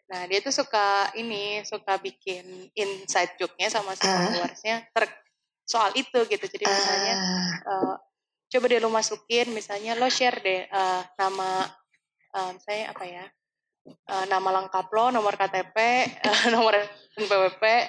[0.09, 4.27] Nah dia tuh suka ini, suka bikin inside joke-nya sama si Ah.
[4.27, 5.05] followersnya ter
[5.67, 6.45] soal itu gitu.
[6.49, 7.13] Jadi misalnya
[7.65, 7.95] eh,
[8.49, 11.65] coba deh lo masukin, misalnya lo share deh eh, nama,
[12.35, 13.25] eh, misalnya apa ya?
[13.89, 15.77] eh, nama lengkap lo, nomor KTP,
[16.29, 16.77] eh, nomor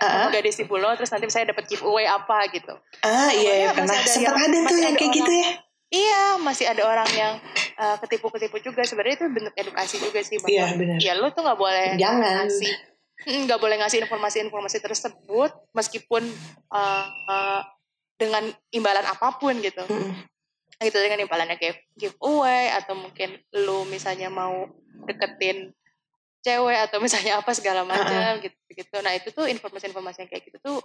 [0.01, 0.27] Ah.
[0.27, 2.75] nama gadis ibu lo, terus nanti saya dapat giveaway apa gitu.
[3.05, 5.51] ah iya, Pokoknya pernah sempat ada tuh yang kayak gitu ya.
[5.91, 7.35] Iya, masih ada orang yang
[7.75, 8.87] eh, ketipu-ketipu juga.
[8.87, 10.39] Sebenarnya itu bentuk edukasi juga sih.
[10.39, 10.99] bahwa Iya, benar.
[11.03, 12.47] Ya lo tuh nggak boleh Jangan.
[12.47, 12.73] ngasih,
[13.47, 16.23] nggak boleh ngasih informasi-informasi tersebut meskipun
[16.71, 17.61] eh, eh,
[18.15, 19.83] dengan imbalan apa pun gitu.
[19.83, 20.15] Mm-mm.
[20.81, 24.71] Gitu dengan imbalannya give, giveaway atau mungkin lo misalnya mau
[25.05, 25.75] deketin
[26.41, 28.97] cewek atau misalnya apa segala macam gitu gitu.
[29.05, 30.77] Nah itu tuh informasi-informasi yang kayak gitu tuh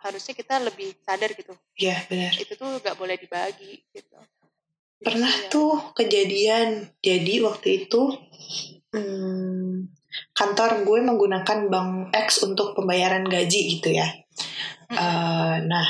[0.00, 1.52] harusnya kita lebih sadar gitu.
[1.76, 2.32] Iya benar.
[2.38, 4.16] Itu tuh nggak boleh dibagi gitu.
[5.00, 5.48] pernah Iya.
[5.48, 8.12] tuh kejadian jadi waktu itu
[8.92, 9.88] hmm,
[10.36, 14.04] kantor gue menggunakan bank X untuk pembayaran gaji gitu ya
[14.90, 14.98] Mm-mm.
[15.00, 15.88] Eh, nah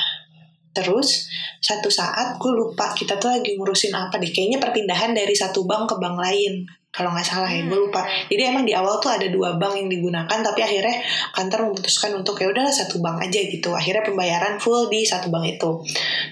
[0.71, 1.27] terus
[1.59, 5.91] satu saat gue lupa kita tuh lagi ngurusin apa deh kayaknya perpindahan dari satu bank
[5.91, 7.87] ke bank lain kalau nggak salah ya gue Hmm.
[7.87, 10.99] lupa jadi emang di awal tuh ada dua bank yang digunakan tapi akhirnya
[11.33, 15.47] kantor memutuskan untuk ya udahlah satu bank aja gitu akhirnya pembayaran full di satu bank
[15.47, 15.71] itu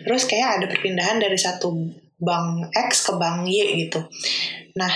[0.02, 1.70] terus kayak ada perpindahan dari satu
[2.18, 4.02] bank X ke bank Y gitu
[4.74, 4.90] nah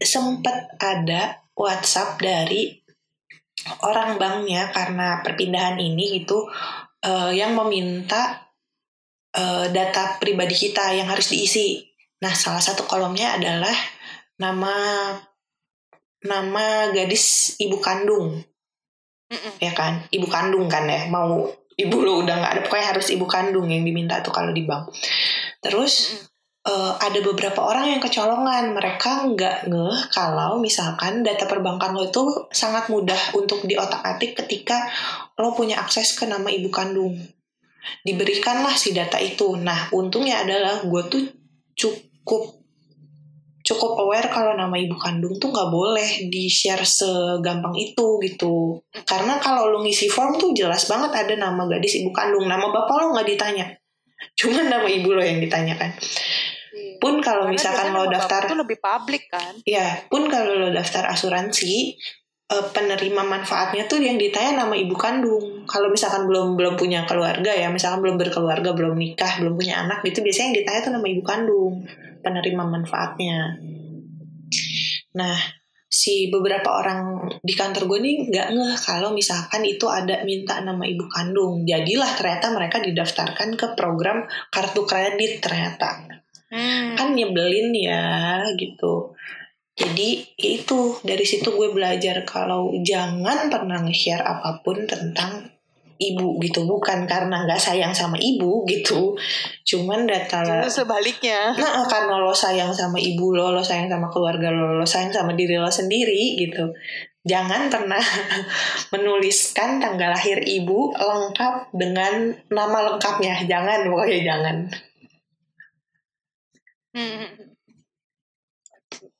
[0.00, 2.80] sempat ada WhatsApp dari
[3.84, 6.48] orang banknya karena perpindahan ini gitu
[7.04, 8.48] eh, yang meminta
[9.36, 11.84] eh, data pribadi kita yang harus diisi.
[12.20, 13.72] Nah, salah satu kolomnya adalah
[14.40, 14.72] nama
[16.24, 18.40] nama gadis ibu kandung,
[19.28, 19.52] Mm-mm.
[19.60, 20.08] ya kan?
[20.08, 21.08] Ibu kandung kan ya.
[21.12, 24.64] Mau ibu lo udah nggak ada, pokoknya harus ibu kandung yang diminta tuh kalau di
[24.64, 24.92] bank.
[25.60, 26.72] Terus Mm-mm.
[26.72, 28.72] eh, ada beberapa orang yang kecolongan.
[28.72, 34.88] Mereka nggak ngeh kalau misalkan data perbankan lo itu sangat mudah untuk diotak-atik ketika
[35.36, 37.16] lo punya akses ke nama ibu kandung.
[38.04, 39.56] Diberikanlah si data itu.
[39.56, 41.24] Nah, untungnya adalah gue tuh
[41.72, 42.59] cukup
[43.70, 48.82] cukup aware kalau nama ibu kandung tuh nggak boleh di share segampang itu gitu.
[49.06, 52.96] Karena kalau lo ngisi form tuh jelas banget ada nama gadis ibu kandung, nama bapak
[52.98, 53.70] lo nggak ditanya.
[54.34, 55.94] Cuman nama ibu lo yang ditanyakan.
[56.70, 56.98] Iya.
[56.98, 59.54] Pun kalau Karena misalkan lo daftar tuh lebih publik kan.
[59.62, 61.94] Ya, pun kalau lo daftar asuransi,
[62.50, 65.62] eh, penerima manfaatnya tuh yang ditanya nama ibu kandung.
[65.70, 70.02] Kalau misalkan belum belum punya keluarga ya, misalkan belum berkeluarga, belum nikah, belum punya anak,
[70.02, 71.74] gitu biasanya yang ditanya tuh nama ibu kandung,
[72.20, 73.60] penerima manfaatnya.
[75.16, 75.36] Nah,
[75.90, 80.86] si beberapa orang di kantor gue nih nggak ngeh kalau misalkan itu ada minta nama
[80.86, 81.66] ibu kandung.
[81.66, 86.98] Jadilah ternyata mereka didaftarkan ke program kartu kredit ternyata Hmm.
[86.98, 89.14] kan nyebelin ya gitu
[89.78, 95.46] jadi ya itu dari situ gue belajar kalau jangan pernah nge-share apa pun tentang
[96.00, 99.12] ibu gitu bukan karena nggak sayang sama ibu gitu
[99.68, 101.52] cuman data Justru sebaliknya.
[101.60, 105.36] nah karena lo sayang sama ibu lo lo sayang sama keluarga lo lo sayang sama
[105.36, 106.72] diri lo sendiri gitu
[107.28, 108.00] jangan pernah
[108.96, 114.56] menuliskan tanggal lahir ibu lengkap dengan nama lengkapnya jangan pokoknya jangan
[116.90, 117.54] Hmm.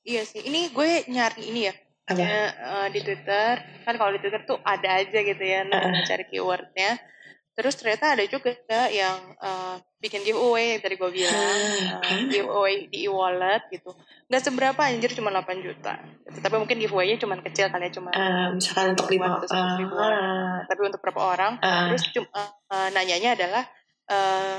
[0.03, 0.43] Iya sih.
[0.43, 1.73] Ini gue nyari ini ya.
[2.11, 3.53] Ya, eh, di Twitter
[3.85, 5.71] kan kalau di Twitter tuh ada aja gitu ya Uh-uh.
[5.71, 6.99] namanya cari keywordnya.
[7.51, 8.51] Terus ternyata ada juga
[8.87, 11.59] yang eh, bikin giveaway yang tadi gue bilang
[12.01, 13.91] eh, giveaway di e-wallet gitu.
[14.27, 15.99] Nggak seberapa anjir cuma 8 juta.
[16.25, 20.11] Tapi mungkin giveaway-nya cuma kecil kali ya cuma Eh, misalkan untuk lima 500 ribuan.
[20.11, 22.39] ah, tapi untuk berapa orang ah, terus cuma
[22.71, 23.63] eh, nanyanya adalah
[24.07, 24.57] eh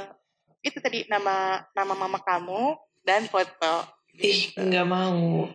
[0.63, 3.83] itu tadi nama nama mama kamu dan foto
[4.15, 5.49] ih nggak mau.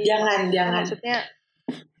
[0.00, 0.80] Jangan jangan.
[0.80, 1.20] maksudnya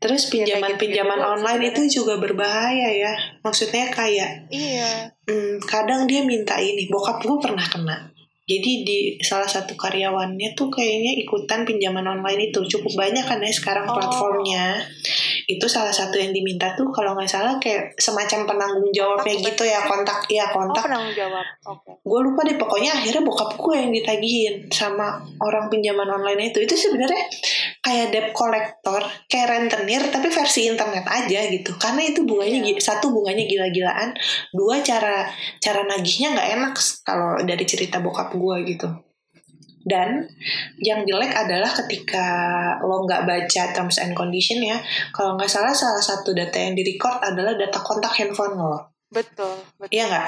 [0.02, 3.12] terus pinjaman pinjaman gitu-gitu online itu juga berbahaya ya.
[3.46, 5.06] Maksudnya kayak iya.
[5.28, 8.10] Hmm, kadang dia minta ini bokap gue pernah kena.
[8.42, 12.58] Jadi di salah satu karyawannya tuh kayaknya ikutan pinjaman online itu.
[12.66, 13.94] Cukup banyak kan ya sekarang Oh.
[13.94, 14.82] platformnya
[15.46, 19.82] itu salah satu yang diminta tuh kalau nggak salah kayak semacam penanggung jawabnya gitu ya
[19.86, 20.82] kontak ya oh kontak.
[20.86, 21.46] penanggung jawab.
[21.68, 21.90] Oke.
[22.02, 26.62] Gue lupa deh pokoknya akhirnya bokap gue yang ditagihin sama orang pinjaman online itu.
[26.64, 27.22] Itu sebenarnya
[27.82, 31.74] kayak debt collector kayak rentenir tapi versi internet aja gitu.
[31.78, 34.14] Karena itu bunganya gi- satu bunganya gila-gilaan.
[34.54, 35.28] Dua cara
[35.60, 36.74] cara nagihnya nggak enak
[37.04, 39.11] kalau dari cerita bokap gue gitu
[39.82, 40.26] dan
[40.78, 42.26] yang jelek adalah ketika
[42.82, 44.78] lo nggak baca terms and condition ya
[45.10, 48.78] kalau nggak salah salah satu data yang di record adalah data kontak handphone lo.
[49.12, 50.26] Betul betul Iya nggak?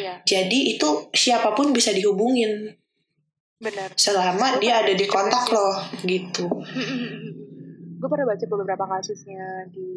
[0.00, 0.14] iya.
[0.24, 2.72] Jadi itu siapa pun bisa dihubungin.
[3.60, 3.92] Benar.
[3.96, 5.70] Selama Gue dia ada di kontak lo
[6.04, 6.48] gitu.
[8.00, 9.88] gue pernah baca beberapa kasusnya di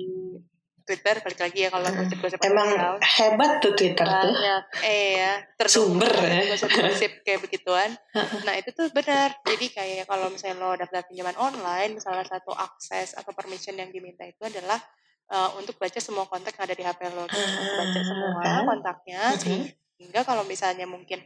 [0.89, 1.97] Twitter balik lagi ya kalau Mm.
[2.01, 2.99] gosip-gosip Emang underground.
[3.05, 4.33] hebat tuh Twitter tuh.
[4.33, 5.33] banyak eh ya
[5.63, 6.49] Sumber ya.
[6.49, 7.93] gosip-gosip kayak begituan
[8.43, 13.13] nah itu tuh benar jadi kayak kalau misalnya lo daftar pinjaman online salah satu akses
[13.13, 14.81] atau permission yang diminta itu adalah
[15.27, 17.37] uh, untuk baca semua kontak yang ada di HP lo gitu.
[17.71, 18.65] baca semua Ah.
[18.65, 21.21] kontaknya sehingga kalau misalnya mungkin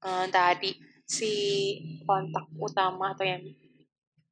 [0.00, 0.74] uh, tadi
[1.04, 1.30] si
[2.02, 3.44] kontak utama atau yang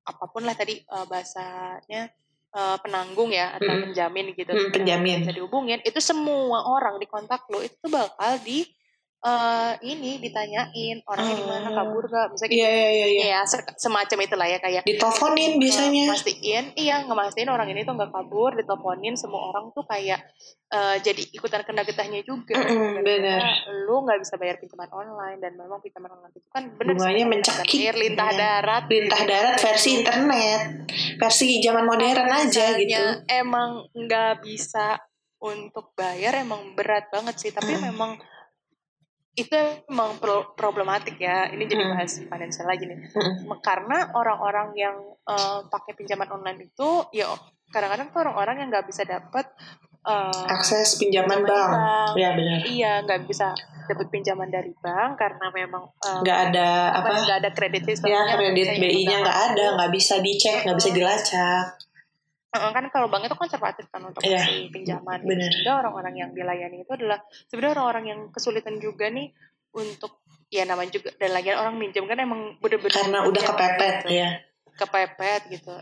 [0.03, 2.09] apa pun lah tadi uh, bahasanya
[2.55, 3.83] uh, penanggung ya atau Mm.
[3.91, 5.19] penjamin gitu Mm, penjamin.
[5.23, 8.67] bisa dihubungin itu semua orang di kontak lo itu bakal di
[9.23, 11.75] eh, ini ditanyain orangnya di mana Oh.
[11.77, 13.07] kabur gak misalnya Iya gitu iya iya.
[13.07, 13.25] iya.
[13.31, 16.05] ya se- semacam itulah ya kayak Diteleponin biasanya.
[16.09, 20.25] mastiin iya ngemastiin orang ini tuh nggak kabur diteleponin semua orang tuh kayak
[20.67, 23.41] eh, jadi ikutan kena getahnya juga Gara-gara bener.
[23.83, 27.77] lu nggak bisa bayar pinjaman online dan memang pinjaman online itu kan bener Bunganya mencekik.
[27.79, 30.61] air lintah darat Lintah darat versi internet,
[31.17, 33.05] versi zaman modern aja gitu.
[33.27, 34.97] emang nggak bisa
[35.39, 37.85] untuk bayar emang berat banget sih tapi Mm.
[37.87, 38.17] memang
[39.33, 39.55] itu
[39.87, 41.93] emang pro- problematik ya ini jadi Mm.
[41.93, 43.47] bahas financial lagi nih Mm-mm.
[43.61, 47.31] karena orang-orang yang eh, pakai pinjaman online itu ya
[47.69, 49.47] kadang-kadang tuh orang-orang yang nggak bisa dapat
[50.03, 51.71] eh, Akses pinjaman pinjaman bank.
[51.71, 52.13] bank.
[52.17, 52.59] Ya benar.
[52.65, 53.55] iya nggak bisa
[53.87, 58.35] dapat pinjaman dari bank karena memang eh, Nggak ada apa nggak ada kredit sistemnya Ya
[58.35, 61.65] kredit BI-nya nggak ada, nggak bisa dicek, nggak bisa dilacak.
[62.51, 65.23] Kan kalau bank itu konservatif kan untuk Iya, kasih pinjaman.
[65.23, 65.51] bener.
[65.55, 69.31] Sehingga orang-orang yang dilayani itu adalah sebenarnya orang-orang yang kesulitan juga nih
[69.71, 70.19] untuk
[70.51, 74.31] ya namanya juga dan lagian orang minjem kan emang bener-bener Karena udah kepepet gitu, ya.
[74.75, 75.75] kepepet gitu.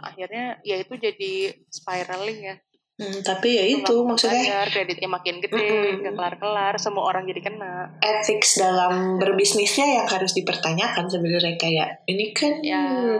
[0.00, 1.32] Akhirnya ya itu jadi
[1.68, 2.56] spiraling ya.
[2.94, 7.90] Hmm, tapi ya itu maksudnya bayar, kreditnya makin gede, nggak kelar-kelar, semua orang jadi kena.
[7.98, 13.18] ethics dalam berbisnisnya yang harus dipertanyakan sebenarnya kayak ini kan Ya.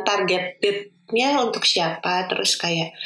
[1.04, 2.24] Targetednya untuk siapa?
[2.28, 2.96] Terus kayak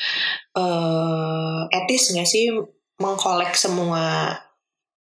[0.55, 2.55] eh etis nggak sih
[2.99, 4.34] mengkolek semua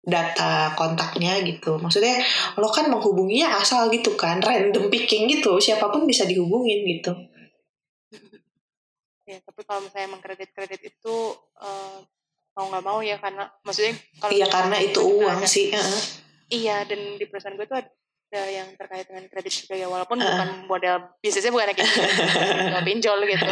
[0.06, 1.76] data kontaknya gitu?
[1.82, 2.22] Maksudnya
[2.56, 5.60] lo kan menghubunginya asal gitu kan random picking gitu.
[5.60, 7.12] Siapa pun bisa dihubungin gitu.
[9.26, 11.16] Ya, tapi kalau misalnya emang kredit-kredit itu
[11.58, 11.98] eh,
[12.54, 16.02] mau nggak mau ya karena maksudnya kalau iya karena itu uang ada- sih heeh.
[16.46, 17.90] Iya, dan di perusahaan gue tuh ada
[18.32, 20.26] yang terkait dengan kredit juga ya, walaupun Ah.
[20.26, 23.46] bukan model bisnisnya bukan kayak gitu, gitu, pinjol gitu.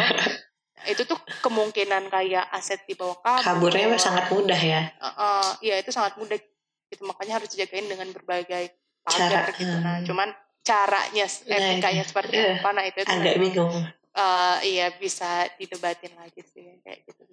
[0.84, 3.72] Itu tuh kemungkinan kayak aset di bawah kabur.
[3.72, 6.36] kaburnya sangat mudah ya Heeh, Iya, itu sangat mudah.
[6.90, 9.72] Gitu, makanya harus dijagain dengan berbagai Cara, pagar gitu.
[9.74, 10.06] Nah, hmm.
[10.06, 10.30] cuman
[10.62, 12.56] caranya, Nah, etikanya seperti iya.
[12.58, 13.74] apa, nah itu, itu agak bingung
[14.14, 17.24] eh, iya bisa didebatin lagi sih kayak gitu.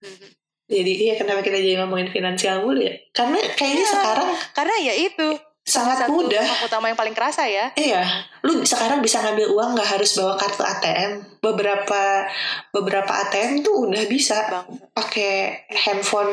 [0.00, 0.28] Mhm.
[0.66, 3.92] jadi iya kenapa kita jadi ngomongin finansial mulu ya karena kayaknya Iya.
[3.92, 5.28] sekarang Karena ya itu
[5.60, 7.70] sangat satu mudah utama yang paling kerasa ya.
[7.76, 8.02] Iya,
[8.42, 11.10] lu sekarang bisa ngambil uang nggak harus bawa kartu ATM.
[11.38, 12.26] Beberapa
[12.74, 14.48] beberapa ATM tuh udah bisa
[14.96, 16.32] pakai handphone.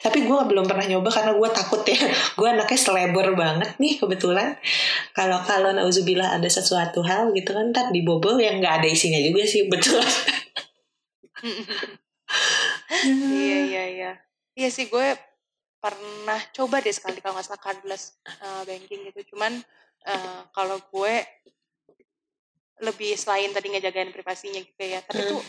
[0.00, 2.00] Tapi gue belum pernah nyoba karena gue takut ya.
[2.40, 4.56] Gue anaknya selebor banget nih kebetulan.
[5.12, 9.44] Kalau kalau nauzubillah ada sesuatu hal gitu kan ntar dibobol yang nggak ada isinya juga
[9.44, 10.00] sih betul.
[13.04, 14.12] iya iya iya
[14.56, 15.16] iya sih gue
[15.80, 19.34] pernah coba deh sekali kalau nggak salah cardless uh, banking gitu.
[19.34, 19.58] Cuman
[20.06, 21.14] uh, kalau gue
[22.80, 25.44] lebih selain tadi ngejagain privasinya gitu ya tapi tuh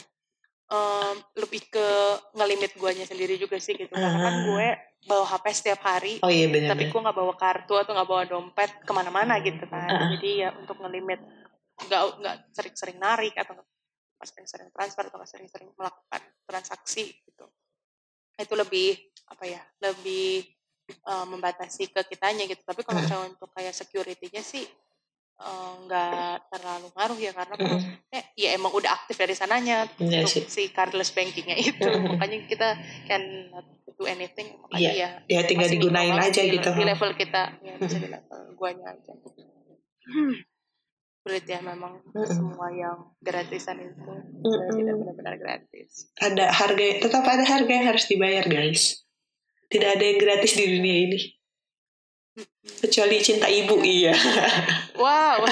[0.67, 1.88] um, lebih ke
[2.36, 3.91] ngelimit guanya sendiri juga sih gitu.
[3.91, 4.67] Karena kan gue
[5.11, 8.23] bawa HP setiap hari oh, iya, bener, tapi gue nggak bawa kartu atau nggak bawa
[8.29, 9.89] dompet ke mana-mana gitu kan.
[9.89, 10.09] Uh.
[10.17, 11.19] jadi ya untuk ngelimit
[11.89, 17.49] nggak nggak sering-sering narik atau nggak sering-sering transfer atau nggak sering-sering melakukan transaksi gitu
[18.44, 18.98] itu lebih
[19.32, 20.44] apa ya lebih
[21.08, 22.62] uh, membatasi ke kitanya gitu.
[22.66, 24.66] Tapi kalau misalnya untuk kayak securitynya sih
[25.42, 28.24] nggak uh, terlalu ngaruh ya karena mm -hmm.
[28.38, 31.82] ya emang udah aktif dari sananya yeah, untuk si cardless bankingnya itu.
[31.82, 32.70] Makanya kita
[33.10, 33.50] can
[33.98, 35.12] do anything makanya yeah.
[35.28, 36.70] ya ya tinggal digunain aja di, gitu.
[36.74, 39.14] di level kita ya bisa di level guanya aja.
[40.02, 40.34] Hmm.
[41.22, 42.26] Sulit ya memang mm -hmm.
[42.28, 44.74] semua yang gratisan itu mm -hmm.
[44.78, 49.05] tidak benar-benar gratis ada harga tetap ada harga yang harus dibayar guys
[49.72, 51.19] tidak ada yang gratis di dunia ini
[52.61, 54.15] Kecuali cinta ibu, iya.
[54.95, 55.43] Wow.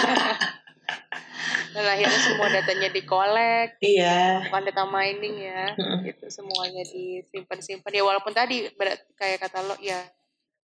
[1.74, 3.78] Dan akhirnya semua datanya dikolek.
[3.82, 4.50] Iya.
[4.50, 5.74] Bukan data mining ya.
[5.74, 6.02] Hmm.
[6.06, 7.94] Gitu semuanya disimpan-simpan.
[7.94, 8.70] Ya walaupun tadi
[9.18, 10.02] kayak kata lo ya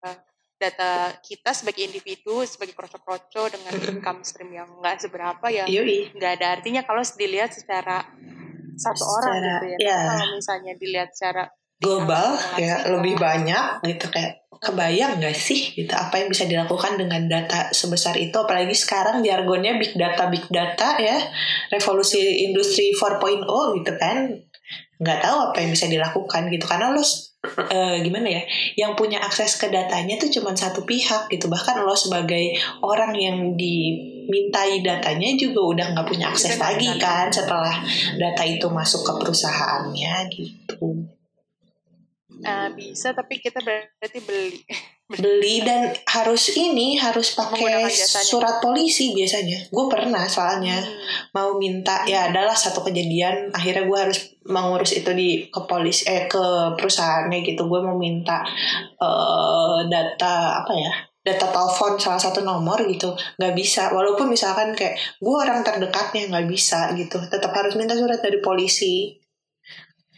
[0.04, 0.16] eh,
[0.70, 6.46] data kita sebagai individu, sebagai kroco-kroco dengan income stream yang enggak seberapa ya nggak ada
[6.60, 8.04] artinya kalau dilihat secara
[8.74, 9.78] satu secara, orang gitu ya.
[9.78, 10.00] ya.
[10.10, 11.44] Kalau misalnya dilihat secara
[11.78, 17.28] global ya lebih banyak gitu kayak kebayang gak sih gitu apa yang bisa dilakukan dengan
[17.28, 21.20] data sebesar itu apalagi sekarang jargonnya big data big data ya
[21.68, 23.44] revolusi industri 4.0
[23.82, 24.40] gitu kan
[25.00, 26.64] nggak tahu apa yang bisa dilakukan gitu.
[26.64, 28.42] Karena lo uh, gimana ya
[28.78, 31.46] yang punya akses ke datanya tuh cuma satu pihak gitu.
[31.50, 37.84] Bahkan lo sebagai orang yang dimintai datanya juga udah nggak punya akses lagi kan setelah
[38.16, 41.08] data itu masuk ke perusahaannya gitu
[42.42, 44.58] Uh, bisa tapi kita berarti beli.
[45.04, 47.86] beli dan harus ini harus pakai
[48.24, 49.68] surat polisi biasanya.
[49.68, 51.30] Gue pernah soalnya hmm.
[51.36, 54.18] mau minta ya adalah satu kejadian akhirnya gue harus
[54.48, 57.68] mengurus itu di ke polisi eh ke perusahaannya gitu.
[57.68, 58.40] Gue mau minta
[58.98, 60.92] uh, data apa ya?
[61.24, 66.44] data telepon salah satu nomor gitu nggak bisa walaupun misalkan kayak gue orang terdekatnya nggak
[66.44, 69.23] bisa gitu tetap harus minta surat dari polisi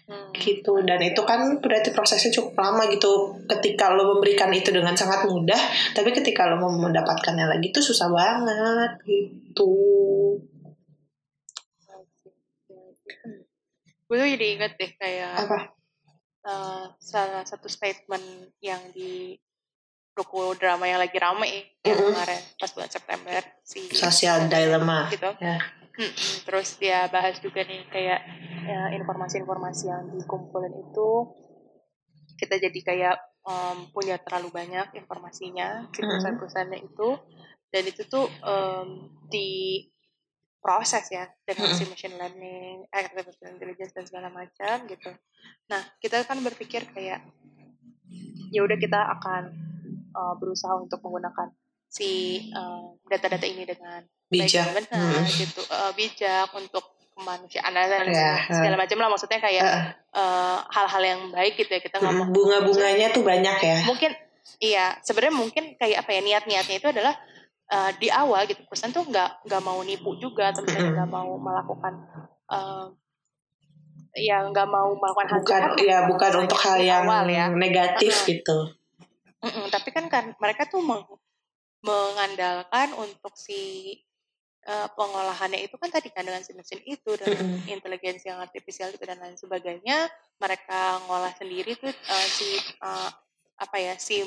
[0.07, 0.31] Hmm.
[0.39, 5.27] gitu dan itu kan berarti prosesnya cukup lama gitu ketika lo memberikan itu dengan sangat
[5.27, 5.59] mudah
[5.99, 9.75] tapi ketika lo mau mendapatkannya lagi itu susah banget gitu
[14.07, 15.59] gue tuh jadi inget deh kayak apa
[16.47, 19.35] uh, salah satu statement yang di
[20.15, 21.91] doku drama yang lagi rame mm -hmm.
[21.91, 25.59] yang kemarin pas bulan September si social dilemma gitu yeah.
[25.97, 26.13] Hmm,
[26.45, 28.21] terus dia bahas juga nih kayak
[28.69, 31.09] ya, informasi-informasi yang dikumpulin itu
[32.37, 33.17] kita jadi kayak
[33.49, 37.09] um, punya terlalu banyak informasinya di perusahaan-perusahaannya itu.
[37.67, 39.83] Dan itu tuh um, di
[40.61, 45.11] proses ya dengan si machine learning, artificial intelligence dan segala macam gitu.
[45.71, 47.23] Nah kita kan berpikir kayak
[48.51, 49.43] ya udah kita akan
[50.13, 51.55] uh, berusaha untuk menggunakan
[51.87, 52.43] si
[53.07, 54.67] data-data uh, ini dengan bijak.
[54.75, 55.27] Benar hmm.
[55.39, 55.63] gitu.
[55.71, 56.85] Uh, bijak untuk
[57.17, 58.45] kemanusiaan dan yeah.
[58.51, 59.09] segala macam lah.
[59.09, 59.65] Maksudnya kayak
[60.69, 63.79] hal-hal uh, yang baik gitu ya kita nggak mau bunga-bunganya tuh banyak ya.
[63.89, 64.11] Mungkin
[64.61, 67.15] iya sebenarnya mungkin kayak apa ya niat-niatnya itu adalah
[67.73, 68.61] uh, di awal gitu.
[68.69, 71.95] Pesan tuh nggak nggak mau nipu juga atau misalnya nggak mau melakukan
[72.53, 72.87] uh,
[74.17, 77.53] ya nggak mau melakukan hal bukan ya bukan untuk hal yang awal, ya.
[77.53, 78.59] negatif uh gitu.
[79.37, 81.05] Uh -uh, tapi kan kan mereka tuh meng
[81.85, 83.93] mengandalkan untuk si
[84.67, 87.73] uh, pengolahannya itu kan tadi kan dengan si mesin itu dan mm-hmm.
[87.73, 90.11] inteligensi yang artifisial itu dan lain sebagainya
[90.43, 93.11] mereka ngolah sendiri tuh uh, si uh,
[93.57, 94.27] apa ya si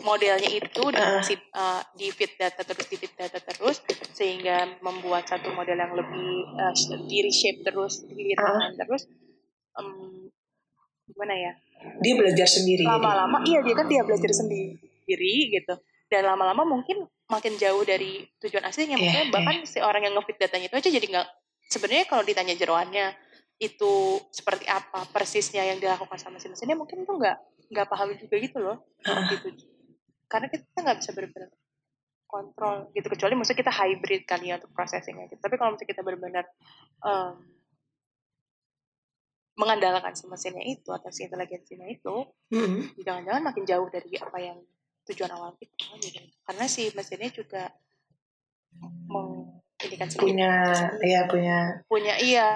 [0.00, 1.20] modelnya itu uh.
[1.24, 3.80] si, uh, di feed data terus di feed data terus
[4.14, 6.72] sehingga membuat satu model yang lebih uh,
[7.08, 8.72] di reshape terus di uh.
[8.76, 9.08] terus
[9.76, 10.28] um,
[11.10, 11.52] gimana ya
[12.00, 15.74] dia belajar sendiri lama-lama iya dia kan dia belajar sendiri gitu
[16.12, 19.70] dan lama-lama mungkin makin jauh dari tujuan aslinya yeah, mungkin bahkan yeah.
[19.70, 21.28] si orang yang ngefit datanya itu aja jadi nggak
[21.70, 23.06] sebenarnya kalau ditanya jeroannya
[23.60, 27.38] itu seperti apa persisnya yang dilakukan sama si mesinnya mungkin tuh nggak
[27.70, 29.24] nggak paham juga gitu loh uh.
[29.30, 29.48] gitu
[30.26, 31.50] karena kita nggak bisa benar-benar
[32.30, 35.42] kontrol gitu kecuali maksudnya kita hybrid kali ya untuk processingnya gitu.
[35.42, 36.44] tapi kalau misalnya kita benar-benar
[37.02, 37.34] um,
[39.58, 43.02] mengandalkan si mesinnya itu atau si inteligensinya itu mm-hmm.
[43.02, 44.58] jangan-jangan makin jauh dari apa yang
[45.10, 46.20] tujuan awal kita gitu.
[46.42, 47.62] karena si mesinnya juga
[49.10, 50.24] meng, ini kan sendiri.
[50.30, 50.50] punya
[51.02, 52.46] ya punya punya iya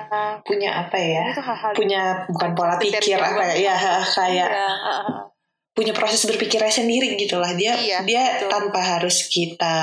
[0.41, 3.75] punya apa ya itu hal-hal punya bukan pola pikir apa ya
[4.07, 5.05] kayak Iya, heeh.
[5.75, 8.51] punya proses berpikirnya sendiri gitulah dia Iya, dia betul.
[8.53, 9.77] tanpa harus kita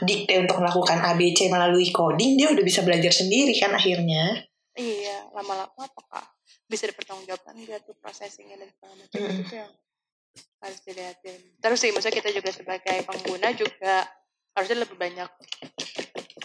[0.00, 4.46] dikte untuk melakukan ABC melalui coding dia udah bisa belajar sendiri kan akhirnya
[4.78, 6.22] iya lama-lama apakah
[6.64, 9.42] bisa dipertanggungjawabkan enggak tuh processingnya dan segala macam Mm.
[9.42, 9.72] itu yang
[10.64, 11.40] harus dilihatin.
[11.60, 14.08] Terus sih maksudnya kita juga sebagai pengguna juga
[14.54, 15.30] harusnya lebih banyak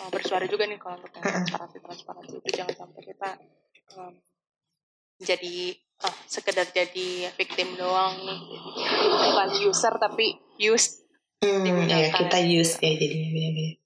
[0.01, 2.49] uh, bersuara juga nih kalau untuk transparansi transparansi itu.
[2.51, 3.29] Jangan sampai kita
[3.95, 4.13] um,
[5.19, 8.39] jadi ah, sekedar jadi victim doang nih.
[9.07, 11.03] Bukan user tapi use.
[11.39, 13.79] Hmm, ya kita use ya jadinya beda-beda.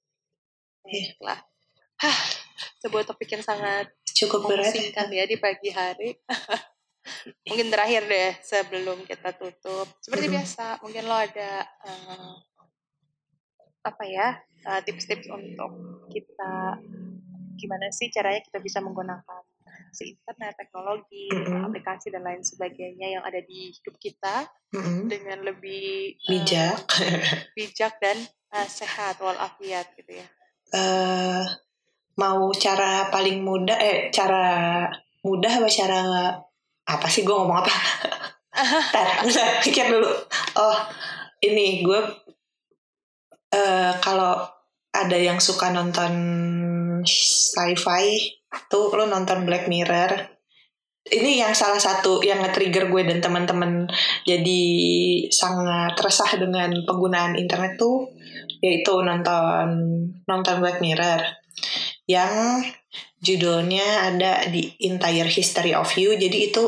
[0.84, 1.16] Iya.
[1.24, 1.40] lah
[2.04, 2.18] Hah,
[2.84, 4.68] sebuah topik yang sangat cukup berat.
[4.68, 6.20] memusingkan ya di pagi hari.
[7.48, 9.88] mungkin terakhir deh sebelum kita tutup.
[10.00, 12.34] Seperti biasa, mungkin lo ada eh,
[13.84, 15.72] apa ya eh, tips-tips untuk
[16.08, 16.80] kita
[17.60, 19.44] gimana sih caranya kita bisa menggunakan
[19.94, 21.70] si internet, teknologi, Mm-mm.
[21.70, 25.06] aplikasi dan lain sebagainya yang ada di hidup kita Mm-mm.
[25.06, 26.82] dengan lebih eh, bijak
[27.58, 28.18] bijak dan
[28.54, 30.28] eh, sehat walafiat gitu ya.
[30.74, 31.46] eh
[32.18, 34.86] mau cara paling mudah eh cara
[35.22, 36.02] mudah apa cara
[36.84, 37.74] apa sih gue ngomong apa?
[39.24, 40.10] Bentar, pikir dulu.
[40.60, 40.78] Oh
[41.44, 42.00] ini gue
[43.54, 44.46] eh kalau
[44.94, 46.14] ada yang suka nonton
[47.04, 48.38] sci-fi
[48.70, 50.34] tuh lo nonton Black Mirror.
[51.04, 53.92] Ini yang salah satu yang nge-trigger gue dan teman-teman
[54.24, 54.64] jadi
[55.28, 58.08] sangat resah dengan penggunaan internet tuh
[58.64, 59.68] yaitu nonton
[60.24, 61.44] nonton Black Mirror.
[62.08, 62.32] Yang
[63.24, 66.20] judulnya ada di Entire History of You.
[66.20, 66.64] Jadi itu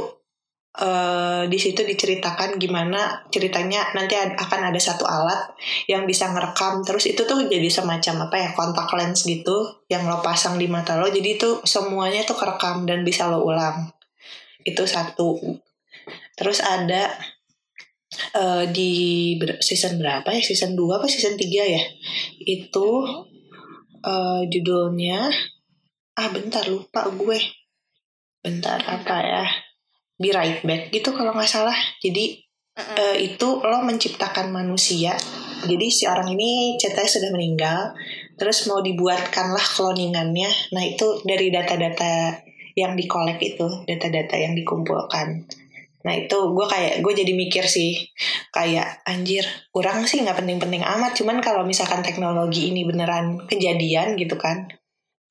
[0.79, 5.51] eh, di situ diceritakan gimana ceritanya nanti akan ada satu alat
[5.91, 6.87] yang bisa ngerekam.
[6.87, 10.95] Terus itu tuh jadi semacam apa ya kontak lens gitu yang lo pasang di mata
[10.95, 11.11] lo.
[11.11, 13.91] Jadi itu semuanya tuh kerekam dan bisa lo ulang.
[14.63, 15.59] Itu satu.
[16.39, 17.11] Terus ada
[18.31, 18.91] eh, di
[19.59, 20.39] season berapa ya?
[20.39, 21.83] Season 2 apa season 3 ya?
[22.39, 23.03] Itu
[24.07, 25.51] eh, judulnya
[26.15, 27.39] ah bentar lupa gue.
[28.39, 29.45] Bentar apa ya?
[30.15, 31.75] Be Right Back gitu kalau nggak salah.
[31.99, 32.39] Jadi
[32.75, 32.95] Mm-mm.
[32.95, 35.15] eh, itu lo menciptakan manusia.
[35.65, 37.79] Jadi si orang ini ceritanya sudah meninggal.
[38.35, 42.43] Terus mau dibuatkanlah cloningannya nah itu dari data-data
[42.75, 45.47] yang dikolek itu data-data yang dikumpulkan.
[46.03, 48.11] Nah itu gue kayak gue jadi mikir sih
[48.51, 51.15] kayak anjir kurang sih nggak penting-penting amat.
[51.15, 54.67] Cuman kalau misalkan teknologi ini beneran kejadian gitu kan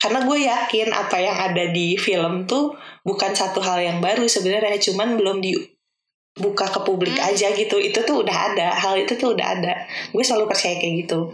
[0.04, 2.76] karena gue yakin apa yang ada di film tuh
[3.08, 7.32] bukan satu hal yang baru sebenarnya cuman belum dibuka ke publik Hmm.
[7.32, 7.80] aja gitu.
[7.80, 9.88] Itu tuh udah ada hal itu tuh udah ada.
[10.12, 11.32] Gue selalu percaya kayak gitu.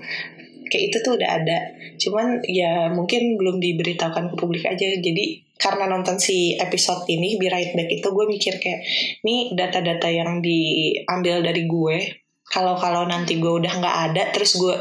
[0.70, 1.58] Kayak itu tuh udah ada.
[1.98, 4.86] Cuman ya mungkin belum diberitahukan ke publik aja.
[5.02, 8.86] Jadi karena nonton si episode ini Be Right Back itu gue mikir kayak
[9.26, 14.72] ini data-data yang diambil dari gue kalau kalau nanti gue udah nggak ada terus gue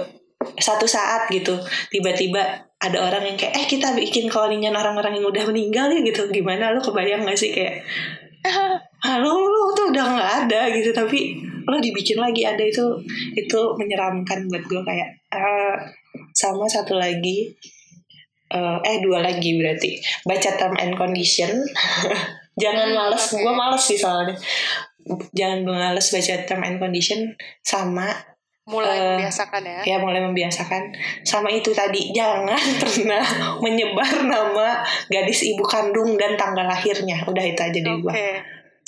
[0.55, 1.59] satu saat gitu
[1.91, 6.31] tiba-tiba ada orang yang kayak eh kita bikin cloningan orang-orang yang udah meninggal ya gitu.
[6.31, 6.71] Gimana?
[6.71, 7.51] Lu kebayang gak sih?
[7.51, 7.83] Kayak
[9.07, 10.95] halo lu tuh udah nggak ada gitu.
[10.95, 13.03] Tapi lo dibikin lagi ada itu
[13.35, 14.81] itu menyeramkan buat gue.
[14.87, 15.75] Kayak eh,
[16.31, 17.51] sama satu lagi
[18.49, 19.99] eh, eh dua lagi berarti.
[20.23, 21.51] Baca term and condition.
[22.63, 23.23] Jangan Hmm, males.
[23.31, 24.35] gue males sih soalnya.
[25.35, 28.07] Jangan males baca term and condition sama
[28.69, 29.81] mulai Eh, membiasakan ya.
[29.83, 30.93] ya mulai membiasakan
[31.25, 33.25] sama itu tadi jangan pernah
[33.59, 38.05] menyebar nama gadis ibu kandung dan tanggal lahirnya udah itu aja dari Oke.
[38.05, 38.13] gua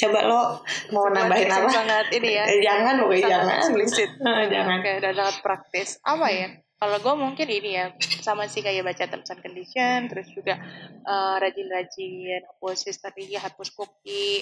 [0.01, 0.41] coba lo
[0.89, 2.43] mau Sebuah nambahin apa Sangat ini ya.
[2.49, 4.09] Eh, jangan sangat jangan eksplisit.
[4.34, 5.89] Eh, jangan Oke, dan sangat praktis.
[6.01, 6.47] Apa ya?
[6.82, 7.93] Kalau gue mungkin ini ya,
[8.25, 10.57] sama sih kayak baca terms and condition, terus juga
[11.05, 14.41] eh, rajin-rajin hapus history, hapus cookie,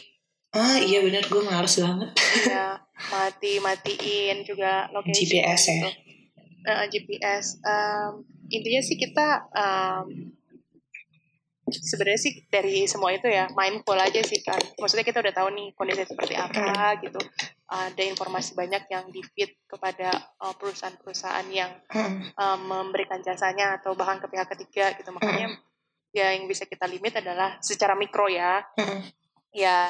[0.55, 2.09] ah iya bener gue males banget
[2.53, 5.15] ya mati-matiin juga location.
[5.15, 5.73] GPS ya?
[5.73, 5.89] gitu.
[6.67, 7.45] Eh, GPS.
[7.63, 8.11] Em,
[8.51, 10.35] intinya sih kita em,
[11.69, 14.59] sebenarnya sih dari semua itu ya mindful aja sih kan.
[14.75, 17.21] Maksudnya kita udah tahu nih kondisi seperti apa gitu.
[17.69, 23.95] Ada informasi banyak yang di feed kepada eh, perusahaan-perusahaan yang Hmm, um, memberikan jasanya atau
[23.95, 25.57] bahkan ke pihak ketiga gitu makanya
[26.09, 29.01] ya yang bisa kita limit adalah secara mikro ya hmm,
[29.53, 29.89] ya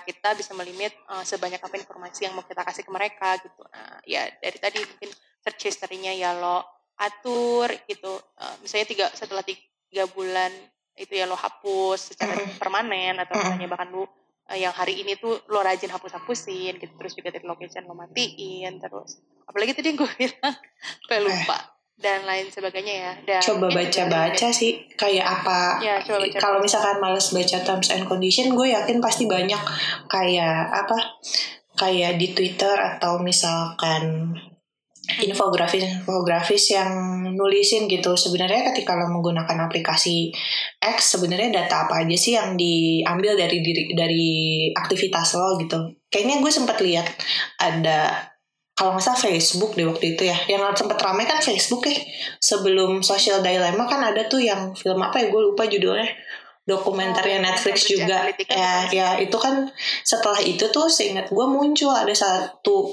[0.00, 3.62] kita bisa melimit uh, sebanyak apa informasi yang mau kita kasih ke mereka gitu.
[3.68, 5.10] Nah, ya dari tadi mungkin
[5.42, 6.64] search history-nya ya lo
[6.96, 8.16] atur gitu.
[8.38, 10.52] Uh, misalnya tiga setelah tiga bulan
[10.96, 15.40] itu ya lo hapus secara permanen atau misalnya bahkan lo uh, yang hari ini tuh
[15.50, 16.92] lo rajin hapus-hapusin gitu.
[16.96, 19.18] Terus juga dari location lo matiin terus.
[19.44, 20.54] Apalagi tadi yang gue bilang
[21.10, 21.58] gue lupa
[21.98, 23.12] dan lain sebagainya ya.
[23.22, 25.96] Dan coba baca-baca sih kayak apa Ya,
[26.38, 29.60] kalau misalkan males baca terms and condition gue yakin pasti banyak
[30.10, 30.98] kayak apa
[31.78, 34.34] kayak di Twitter atau misalkan
[35.18, 36.92] infografis infografis yang
[37.34, 38.14] nulisin gitu.
[38.14, 40.30] Sebenarnya ketika lo menggunakan aplikasi
[40.78, 44.30] X sebenarnya data apa aja sih yang diambil dari diri dari
[44.74, 45.98] aktivitas lo gitu?
[46.06, 47.06] Kayaknya gue sempat lihat
[47.58, 48.31] ada
[48.82, 50.34] kalau nggak salah Facebook deh waktu itu ya.
[50.50, 51.94] Yang sempat ramai kan Facebook ya.
[52.42, 55.30] Sebelum Social Dilemma kan ada tuh yang film apa ya?
[55.30, 56.10] Gue lupa judulnya.
[56.66, 58.18] Dokumenternya Oh, Netflix Cambridge juga.
[58.50, 59.70] Ya ya itu kan
[60.02, 62.90] setelah itu tuh seingat gue muncul ada satu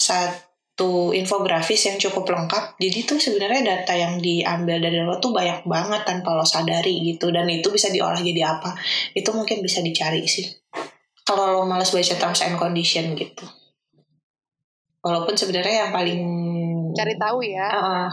[0.00, 2.80] satu infografis yang cukup lengkap.
[2.80, 7.28] Jadi tuh sebenarnya data yang diambil dari lo tuh banyak banget tanpa lo sadari gitu.
[7.28, 8.72] Dan itu bisa diolah jadi apa?
[9.12, 10.48] Itu mungkin bisa dicari sih.
[11.28, 13.65] Kalau lo males baca terms and condition gitu
[15.06, 16.22] walaupun sebenarnya yang paling
[16.98, 17.68] cari tahu ya.
[17.70, 18.10] Ah,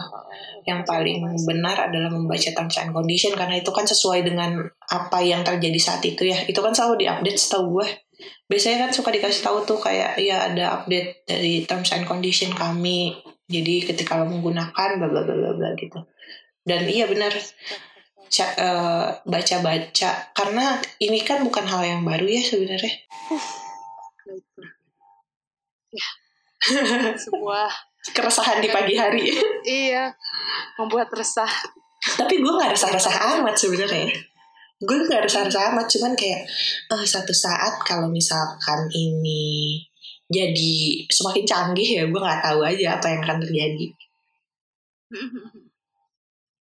[0.62, 5.42] yang paling benar adalah membaca terms and condition karena itu kan sesuai dengan apa yang
[5.42, 6.38] terjadi saat itu ya.
[6.46, 7.88] Itu kan selalu diupdate setahu gue
[8.44, 13.18] biasanya kan suka dikasih tahu tuh kayak ya ada update dari terms and condition kami.
[13.44, 16.00] Jadi ketika lo menggunakan bla bla bla bla gitu.
[16.64, 17.32] Dan iya benar.
[18.34, 20.10] Eh, baca-baca.
[20.34, 22.94] Karena ini kan bukan hal yang baru ya sebenarnya.
[25.94, 26.06] Ya.
[27.24, 27.70] Sebuah
[28.12, 29.32] keresahan di pagi hari
[29.64, 30.12] iya
[30.76, 31.48] membuat resah.
[32.04, 34.12] tapi gue nggak resah-resah amat sebenarnya
[34.76, 36.44] gue nggak resah-resah amat cuman kayak
[36.92, 39.80] eh, satu saat kalau misalkan ini
[40.28, 43.86] jadi semakin canggih ya gue nggak tahu aja apa yang akan terjadi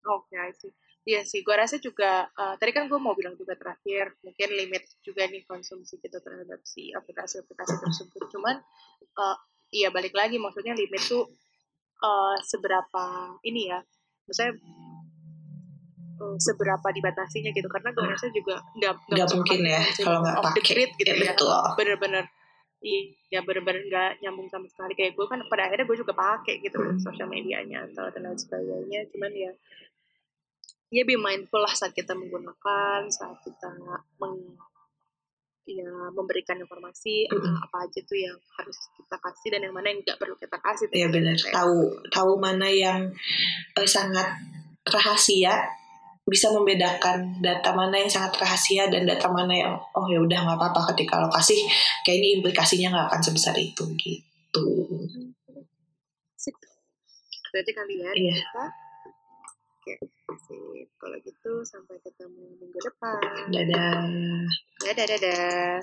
[0.00, 0.72] Oke, I see.
[1.00, 4.84] Iya sih, gue rasa juga eh, tadi kan gue mau bilang juga terakhir mungkin limit
[5.00, 8.22] juga nih konsumsi kita terhadap si aplikasi-aplikasi tersebut.
[8.32, 8.60] Cuman
[9.16, 9.36] eh,
[9.70, 11.26] iya balik lagi maksudnya limit tuh
[12.00, 13.04] eh, seberapa
[13.46, 13.78] ini ya,
[14.26, 14.52] maksudnya
[16.20, 20.62] eh, seberapa dibatasinya gitu karena gue rasa juga nggak nggak mungkin ya kalau nggak pakai
[20.62, 21.60] grid gitu ya, ya.
[21.78, 22.24] Bener-bener
[22.80, 26.80] iya bener-bener nggak nyambung sama sekali kayak gue kan pada akhirnya gue juga pakai gitu
[26.80, 26.96] Hmm.
[26.96, 29.52] sosial medianya atau dan lain sebagainya cuman ya
[30.90, 33.68] ya be mindful lah saat kita menggunakan saat kita
[34.16, 34.56] meng,
[35.78, 37.54] ya memberikan informasi Mm-mm.
[37.54, 40.58] uh, apa aja tuh yang harus kita kasih dan yang mana yang nggak perlu kita
[40.58, 41.78] kasih ya benar tahu
[42.10, 43.06] tahu mana yang
[43.78, 44.26] eh, sangat
[44.88, 45.70] rahasia
[46.26, 50.58] bisa membedakan data mana yang sangat rahasia dan data mana yang oh ya udah nggak
[50.58, 51.58] apa-apa ketika lo kasih
[52.06, 54.66] kayak ini implikasinya nggak akan sebesar itu gitu
[57.50, 58.34] berarti kalian Iya.
[58.46, 58.64] kita
[59.80, 59.96] oke
[60.44, 60.88] sip.
[61.00, 63.48] Kalau gitu sampai ketemu minggu depan.
[63.48, 64.04] Dadah.
[64.84, 65.80] Dadah dadah